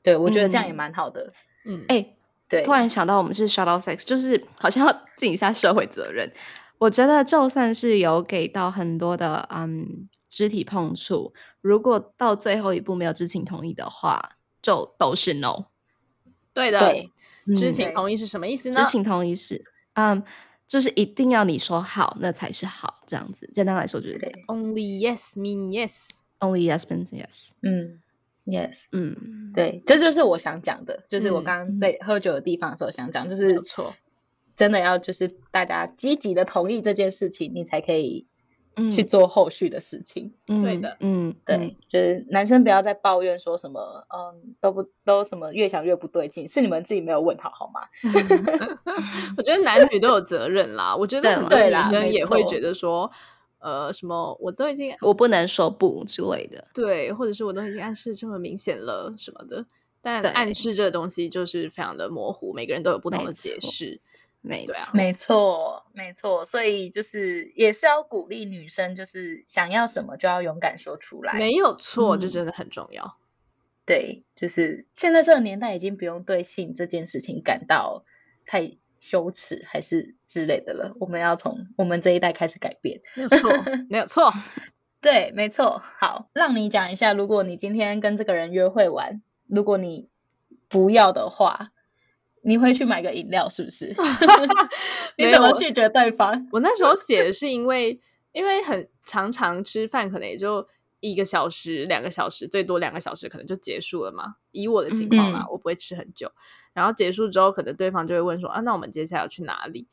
[0.02, 1.32] 对，我觉得这样也蛮好的。
[1.64, 2.12] 嗯，哎、欸。
[2.48, 6.32] 对，突然想到我们是 shout out sex，就是好像要尽一下社会责任。
[6.78, 15.64] 我觉得就算是有给到很多的嗯肢体碰触，如果到最后一步没有知情同意的话，就都是 no。
[16.52, 17.10] 对的，对，
[17.56, 18.76] 知情同意是什么意思呢？
[18.76, 19.64] 知情同意是
[19.94, 20.22] 嗯，
[20.66, 23.48] 就是一定要你说好，那才是好，这样子。
[23.52, 24.40] 简单来说就是这样。
[24.48, 26.08] Only yes mean yes.
[26.40, 27.52] Only yes means yes.
[27.62, 28.00] 嗯。
[28.48, 33.92] Yes，嗯，对，这就是我想讲的，就是我刚刚在喝酒的地方的时候想讲，嗯、就是没错，
[34.54, 38.28] 真的要就是大家积极的同意这件事情，你才可以
[38.90, 40.32] 去做后续的事情。
[40.48, 47.80] 嗯、对的，嗯，对，就是男生不要再抱怨说什么，嗯，都不都什么越想越不对劲，是你们自己没有问好，好吗？
[49.36, 53.10] 我觉得男女都有责任啦，我觉得很多女生也会觉得说。
[53.58, 59.64] 呃，什么我都已经我不能说不之类的，对，或者是我都已经暗示这么明显了什么的，
[60.00, 63.98] 但暗示这个东西就是非常的模糊，每个人都有不同的解释，
[64.46, 73.04] 没错，没错，没错，所以就是也是要鼓励女生，就是想要什么就要勇敢说出来，没有错，这真的很重要。
[73.04, 73.20] 嗯，
[73.84, 78.04] 对，就是现在这个年代已经不用对性这件事情感到
[78.46, 78.78] 太。
[78.98, 83.02] 羞耻还是之类的了，我们要从我们这一代开始改变。
[83.14, 83.50] 没有错，
[83.88, 84.32] 没有错，
[85.00, 85.80] 对，没错。
[85.80, 90.08] 好，让你讲一下，如果你今天跟这个人约会完，如果你
[90.66, 91.70] 不要的话，
[92.46, 93.92] 你会去买个饮料，是不是？
[95.18, 96.46] 你怎么拒绝对方？
[96.52, 100.64] 我那时候写的是因为，因为很常常吃饭，可能也就
[101.00, 104.36] 一个小时、两个小时，最多两个小时，可能就结束了嘛。
[104.52, 106.30] 以我的情况啦，嗯、我不会吃很久。
[106.72, 109.88] 然后结束之后，可能对方就会问说：“啊，那我们接下来要去哪里？”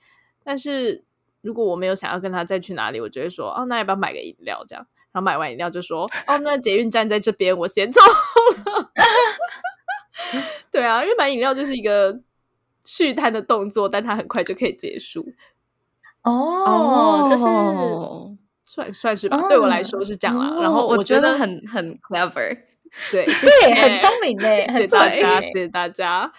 [0.46, 1.04] 但是
[1.42, 8.92] 如果我没有想要跟他再去哪里，我就会说：“哦，那要不要买个饮料？”这样，然后买完饮料就说：“哦，那捷运站在这边，我先走了。”
[10.72, 12.20] 对啊，因为买饮料就是一个
[12.84, 15.34] 续摊的动作，但它很快就可以结束。
[16.24, 17.44] 哦，这是
[18.66, 20.50] 算算是吧，哦、对我来说是这样啦。
[20.56, 22.58] 哦、然后我觉得，我觉得很很 clever。
[23.12, 26.32] 对， 对，很聪明嘞，谢谢大家，谢谢大家。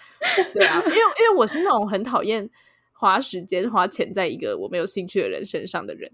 [0.53, 2.49] 对啊，因为因为我是那种很讨厌
[2.93, 6.09] 花时间花钱在一个我没有兴趣的人身上的人，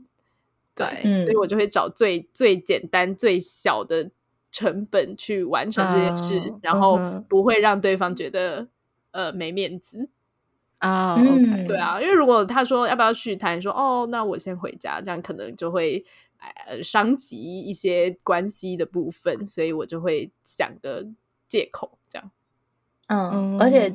[0.76, 4.10] 对，所以我就会找最最简单、最小的
[4.52, 8.68] 成本去完成这件事，然后不会让对方觉得
[9.12, 10.10] 呃没面子
[10.82, 11.18] 啊。
[11.68, 16.06] 对啊，因为如果他说要不要去谈，说哦，那我先回家，这样可能就会。
[16.66, 21.06] 呃，伤及一些关系的部分，所以我就会想个
[21.48, 22.32] 借口这样。
[23.10, 23.94] 嗯，而且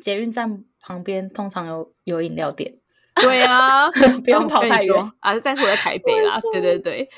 [0.00, 2.76] 捷运站旁边通常有有饮料店。
[3.20, 3.90] 对啊，
[4.22, 5.36] 不用跑太远啊。
[5.40, 7.08] 但是我在台北啦，对对对，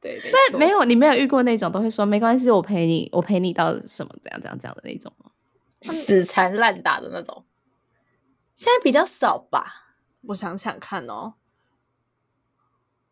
[0.00, 0.22] 对。
[0.30, 5.12] 但没有，你没有遇过那种都会说没关系，我陪你，我陪你到什么怎样怎样这样的那种
[5.82, 7.44] 死缠烂打的那种，
[8.62, 9.96] 现在比较少吧？
[10.28, 11.34] 我想想看哦。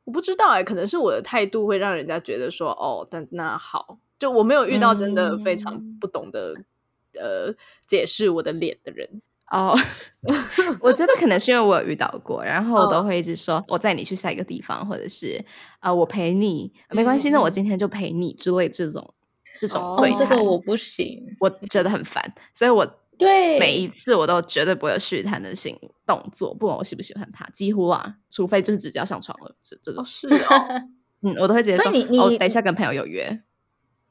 [0.05, 6.55] 我不知道哎、欸，可能是我的态度会让人家觉得说，哦，但那好，就我没有遇到真的非常不懂得、
[7.15, 9.21] 嗯、呃解释我的脸的人。
[9.51, 9.77] 哦，
[10.81, 15.45] 我觉得可能是因为我有遇到过，然后我都会一直说我载你去下一个地方，或者是
[15.81, 19.13] 啊、呃、我陪你，没关系，那、嗯、我今天就陪你之类这种
[19.59, 23.59] 这种对、哦、这个我不行，我觉得很烦，所以我对。
[23.59, 30.83] 每一次我都绝对不会有试探的行动作，不管我喜不喜欢他，几乎啊，除非就是直接要上床了，是这种，哦是哦，
[31.23, 33.43] 嗯，我都会直接说你你哦，等一下跟朋友有约，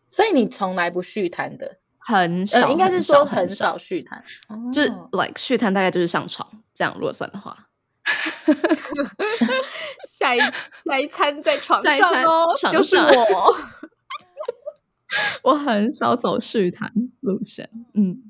[0.08, 1.78] 所以你从来不续谈的。
[2.02, 4.24] 很少，呃、应该是说很少续谈，
[4.72, 7.68] 就是 like 续谈大概就是上床这样，如果算的话，
[10.10, 13.56] 下一下一餐在床上哦，上就是我，
[15.52, 18.24] 我很少走续谈路线，嗯。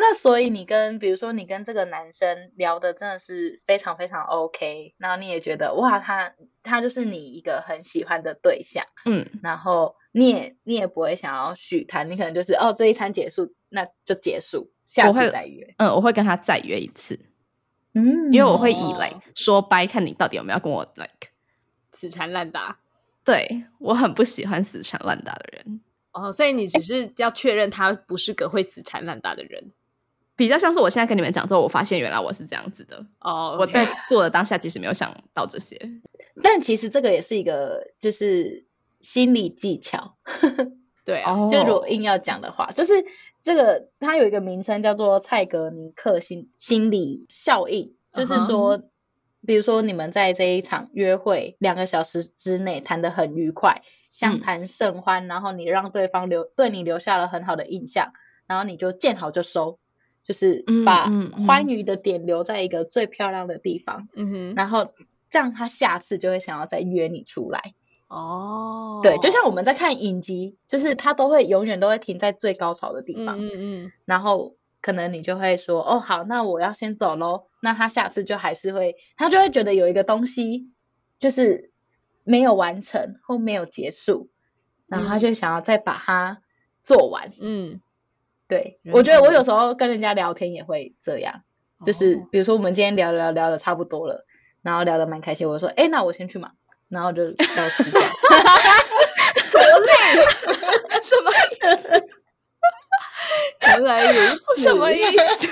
[0.00, 17.18] 那所以你跟比如说你跟这个男生聊的真的是非常非常 OK，然后你也觉得哇，他他就是你一个很喜欢的对象，嗯，然后你也你也不会想要续谈，你可能就是哦这一餐结束那就结束，下次再约，嗯，我会跟他再约一次，
[17.94, 21.32] 嗯，因为我会以 like 说掰，看你到底有没有跟我 like
[21.90, 22.78] 死缠烂打，
[23.24, 25.80] 对，我很不喜欢死缠烂打的人，
[26.12, 29.72] 哦，所以你只是要确认他不是个会死缠烂打的人。
[30.38, 33.50] 比较像是我现在跟你们讲之后，我发现原来我是这样子的哦。
[33.50, 33.60] Oh.
[33.60, 35.76] 我在做的当下其实没有想到这些，
[36.44, 38.64] 但其实这个也是一个就是
[39.00, 40.14] 心理技巧。
[41.04, 41.50] 对啊，oh.
[41.52, 43.04] 就如果硬要讲的话，就是
[43.42, 48.84] 这个它有一个名称叫做蔡格尼克心心理效应，就是说，uh -huh.
[49.44, 53.82] 比如说你们在这一场约会两个小时之内谈得很愉快，
[54.12, 58.12] 相谈甚欢，嗯，然后你让对方留对你留下了很好的印象，
[58.46, 59.80] 然后你就见好就收。
[60.28, 61.08] 就是把
[61.46, 64.92] 欢愉的点留在一个最漂亮的地方，嗯哼，然后
[65.30, 67.72] 这样他下次就会想要再约你出来。
[68.08, 77.46] 哦，对，就像我们在看影集，就是他都会永远都会停在最高潮的地方，嗯嗯，然后可能你就会说，哦，好，那我要先走喽。
[77.60, 80.68] 那他下次就还是会，他就会觉得有一个东西
[81.18, 81.70] 就是
[82.24, 84.28] 没有完成或没有结束，
[84.86, 86.42] 然后他就想要再把它
[86.82, 87.80] 做完，嗯。
[88.48, 91.42] 对，我觉得我有时候跟人家聊天也会这样，
[91.84, 94.24] 就是比如说我们今天聊聊聊的差不多了，
[94.62, 96.50] 然后聊得蛮开心，我就说，哎，那我先去忙，
[96.88, 98.00] 然后就聊死掉。
[99.52, 99.92] 多累，
[101.02, 102.08] 什么意思？
[103.60, 105.48] 原来如此，什么意思？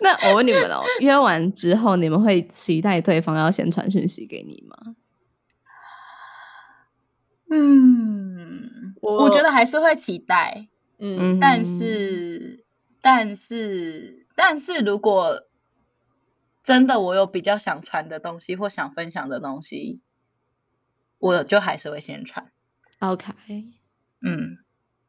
[0.00, 4.76] 那我问你们哦，约完之后，你们会期待对方要先传讯息给你吗？
[7.48, 10.66] 嗯，我我觉得还是会期待，
[10.98, 12.64] 嗯，但是，
[13.00, 15.46] 但是，但是如果
[16.64, 20.00] 真的我有比较想传的东西或想分享的东西，
[21.18, 22.50] 我就还是会先传。
[22.98, 23.32] OK，
[24.22, 24.58] 嗯，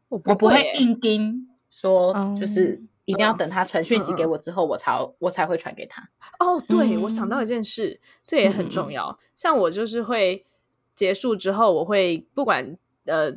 [0.10, 6.12] 我不会，我不会硬盯说，就是一定要等他传讯息给我之后，我才、嗯、我才会传给他。
[6.38, 9.18] 哦，对，我想到一件事，这也很重要。
[9.20, 10.44] 嗯、像我就是会。
[10.98, 13.32] 结束之后，我会不管呃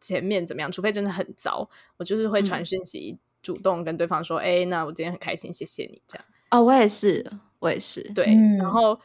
[0.00, 6.24] 前面怎么样，除非真的很糟，我就是会传讯息，主动跟对方说：“哎、嗯，那我今天很开心，谢谢你。”这样。
[6.50, 7.24] 哦，我也是，
[7.58, 8.02] 我也是。
[8.14, 8.98] 对、嗯，然后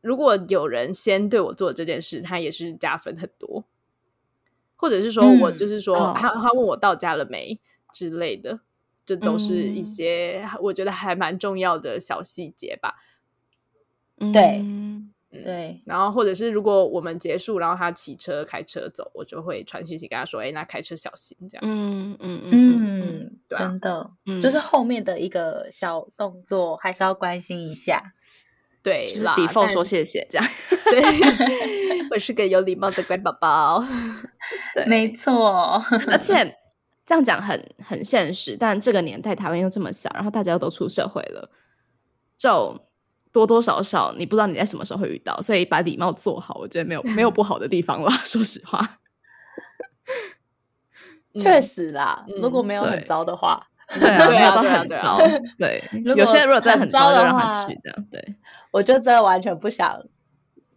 [0.00, 3.64] 如果有人先对我做这件事，他也是加分很多。
[4.78, 7.58] 或者是说我就是说，嗯、他他问我到家了没
[7.94, 8.60] 之类的，
[9.06, 12.96] 这都是一些我觉得还蛮重要的小细节吧。
[14.18, 15.42] 嗯、对。
[15.42, 21.62] 对，然后或者是如果我们结束，然后他骑车开车走，我就会传讯息跟他说：“哎，那开车小心。”这样。
[21.62, 28.12] 嗯嗯嗯嗯，对、啊，真的、嗯，就是后面的一个小动作还是要关心一下。
[28.82, 30.48] 对，就是 default 说谢谢这样。
[30.90, 31.02] 对，
[32.10, 33.84] 我是个有礼貌的乖宝宝。
[34.74, 35.82] 对，没错。
[36.08, 36.56] 而且
[37.04, 41.50] 这样讲很很现实，但这个年代台湾又这么小，然后大家又都出社会了，
[42.36, 42.85] 就。
[43.36, 48.10] 多多少少，你不知道你在什么时候会遇到，所以把礼貌做好，我觉得没有没有不好的地方了。
[48.24, 48.98] 说实话，
[51.38, 53.62] 确实啦、嗯，如果没有很糟的话，
[54.00, 55.18] 对啊，没有到很糟，
[55.58, 55.84] 对，
[56.16, 58.06] 有些人如果真的很糟，就让他去这样。
[58.10, 58.36] 对，
[58.70, 60.02] 我就真的完全不想，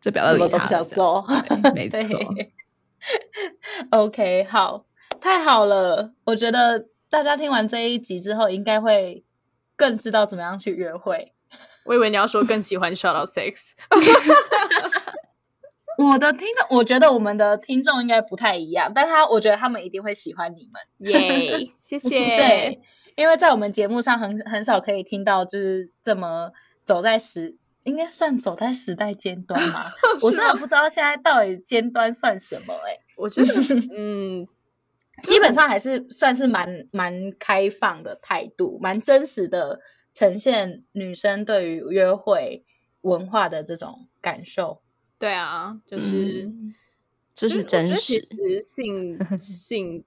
[0.02, 1.26] 就表达不想做，
[1.74, 2.00] 没 错。
[3.92, 4.86] OK，好，
[5.22, 9.24] 太好了，我觉得大家听完这一集之后，应该会
[9.78, 11.32] 更知道怎么样去约会。
[11.90, 13.72] 我以为你要说更喜欢 shout out sex。
[15.98, 21.12] 我的听众，我觉得我们的听众应该不太一样，但他我觉得他们一定会喜欢你们。
[21.12, 22.10] 耶、 谢谢。
[22.10, 22.80] 对，
[23.16, 26.52] 因为在我们节目上很很少可以听到，就是这么
[26.84, 29.86] 走在时，应该算走在时代尖端嘛。
[30.22, 33.00] 我真的不知道现在到底尖端算什么哎、欸。
[33.18, 33.52] 我觉得，
[33.98, 34.48] 嗯，
[35.24, 39.80] 基本上还是算是蛮蛮开放的态度，蛮真实的
[40.14, 42.66] 呈现女生对于约会
[43.02, 44.82] 文化的这种感受。
[45.18, 46.76] 对啊，就是、嗯、
[47.34, 48.28] 就是真实，
[48.62, 50.04] 性性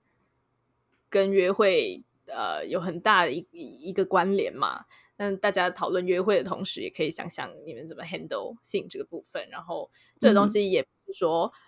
[1.09, 4.87] 跟约会呃有很大的一一个关联嘛。
[5.17, 9.49] 但大家讨论约会的同时，也可以想想你们怎么 handle 性这个部分。
[9.51, 11.47] 然后这个东西也不是说。
[11.47, 11.59] 嗯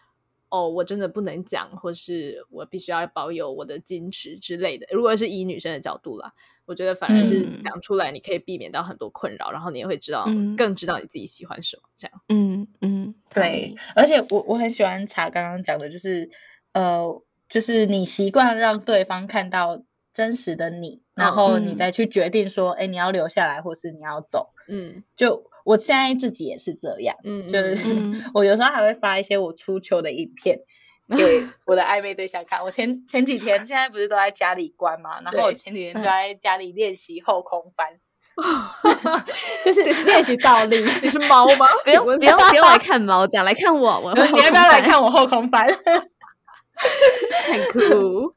[0.50, 4.86] 哦，我真的不能讲，或是我必须要保有我的矜持之类的。
[4.92, 6.32] 如果是以女生的角度啦，
[6.66, 11.82] 我觉得反而是讲出来，你可以避免到很多困扰，嗯、然后你也会知道，嗯、更知道你自己喜欢什么。
[11.96, 13.74] 这样，嗯嗯，对。
[13.94, 16.30] 而且我我很喜欢查刚刚讲的，就是
[16.72, 24.50] 呃，就是你习惯让对方看到真实的你，然后你再去决定说，哎、嗯，你要留下来，或是你要走。
[24.68, 25.50] 嗯，就。
[25.64, 30.60] 我现在自己也是这样，嗯，就是、嗯、 我有时候还会发一些我出糗的影片
[31.16, 32.62] 给我的暧昧对象看。
[32.62, 38.00] 我前前几天现在不是都在家里关嘛，然后我前几天就在家里练习后空翻，
[39.64, 40.82] 就是练习倒立。
[41.02, 41.66] 你是猫吗？
[41.84, 45.68] 不用不用不用来看猫，讲来看我，我你要不要来看我后空翻？
[47.46, 48.34] 很酷！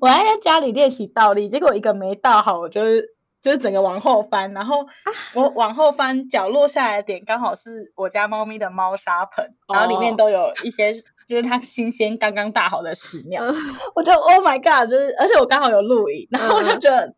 [0.00, 3.16] 我还在家里练习倒立，结果一个没倒好，我就是。
[3.42, 4.86] 就是整个往后翻，然后
[5.32, 10.92] 我往后翻，脚落下来的点刚好是我家猫咪的猫砂盆，然后里面都有一些
[11.30, 13.42] 就是它新鲜刚刚大好的屎尿，
[13.94, 14.90] 我就 Oh my God！
[14.90, 17.14] 就是而且我刚好有录影，然后我就觉得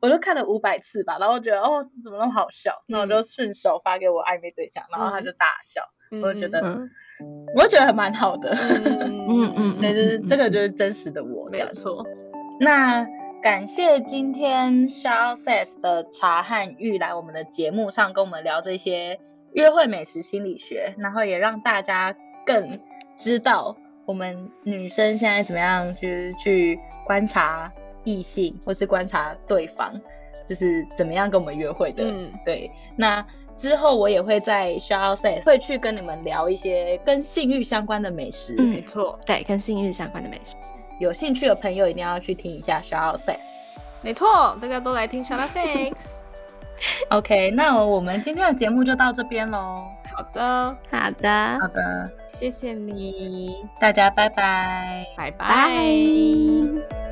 [0.00, 5.82] 我就看了五百次吧，然后我觉得哦怎么那么好笑，那我就顺手发给我暧昧对象，然后他就大笑，
[6.22, 6.88] 我就觉得
[7.56, 9.52] 我就觉得还蛮好的，嗯。
[9.58, 12.06] 嗯，那，就是这个就是真实的我，没错，
[12.60, 13.06] 那。
[13.42, 19.20] 感谢今天 Out Sex 的茶汉玉来我们的节目上跟我们聊这些
[19.52, 22.80] 约会美食心理学，然后也让大家更
[23.16, 27.72] 知道我们女生现在怎么样，就是去观察
[28.04, 29.92] 异性或是观察对方，
[30.46, 32.04] 就是怎么样跟我们约会的。
[32.04, 32.70] 嗯，对。
[32.96, 33.24] 那
[33.56, 38.54] 之后我也会在 Shout Out Sex 会去跟你们聊一些跟性欲相关的美食。
[38.58, 40.56] 嗯，没错，对，跟性欲相关的美食。
[41.00, 43.38] 有兴趣的朋友一定要去听一下 Shout Out Sex。
[44.02, 45.94] 没错，大家都来听 Shout Out Sex。
[47.08, 49.86] OK，那我们今天的节目就到这边喽。
[50.14, 57.05] 好的，好的，好的，谢谢你，大家拜拜，拜拜。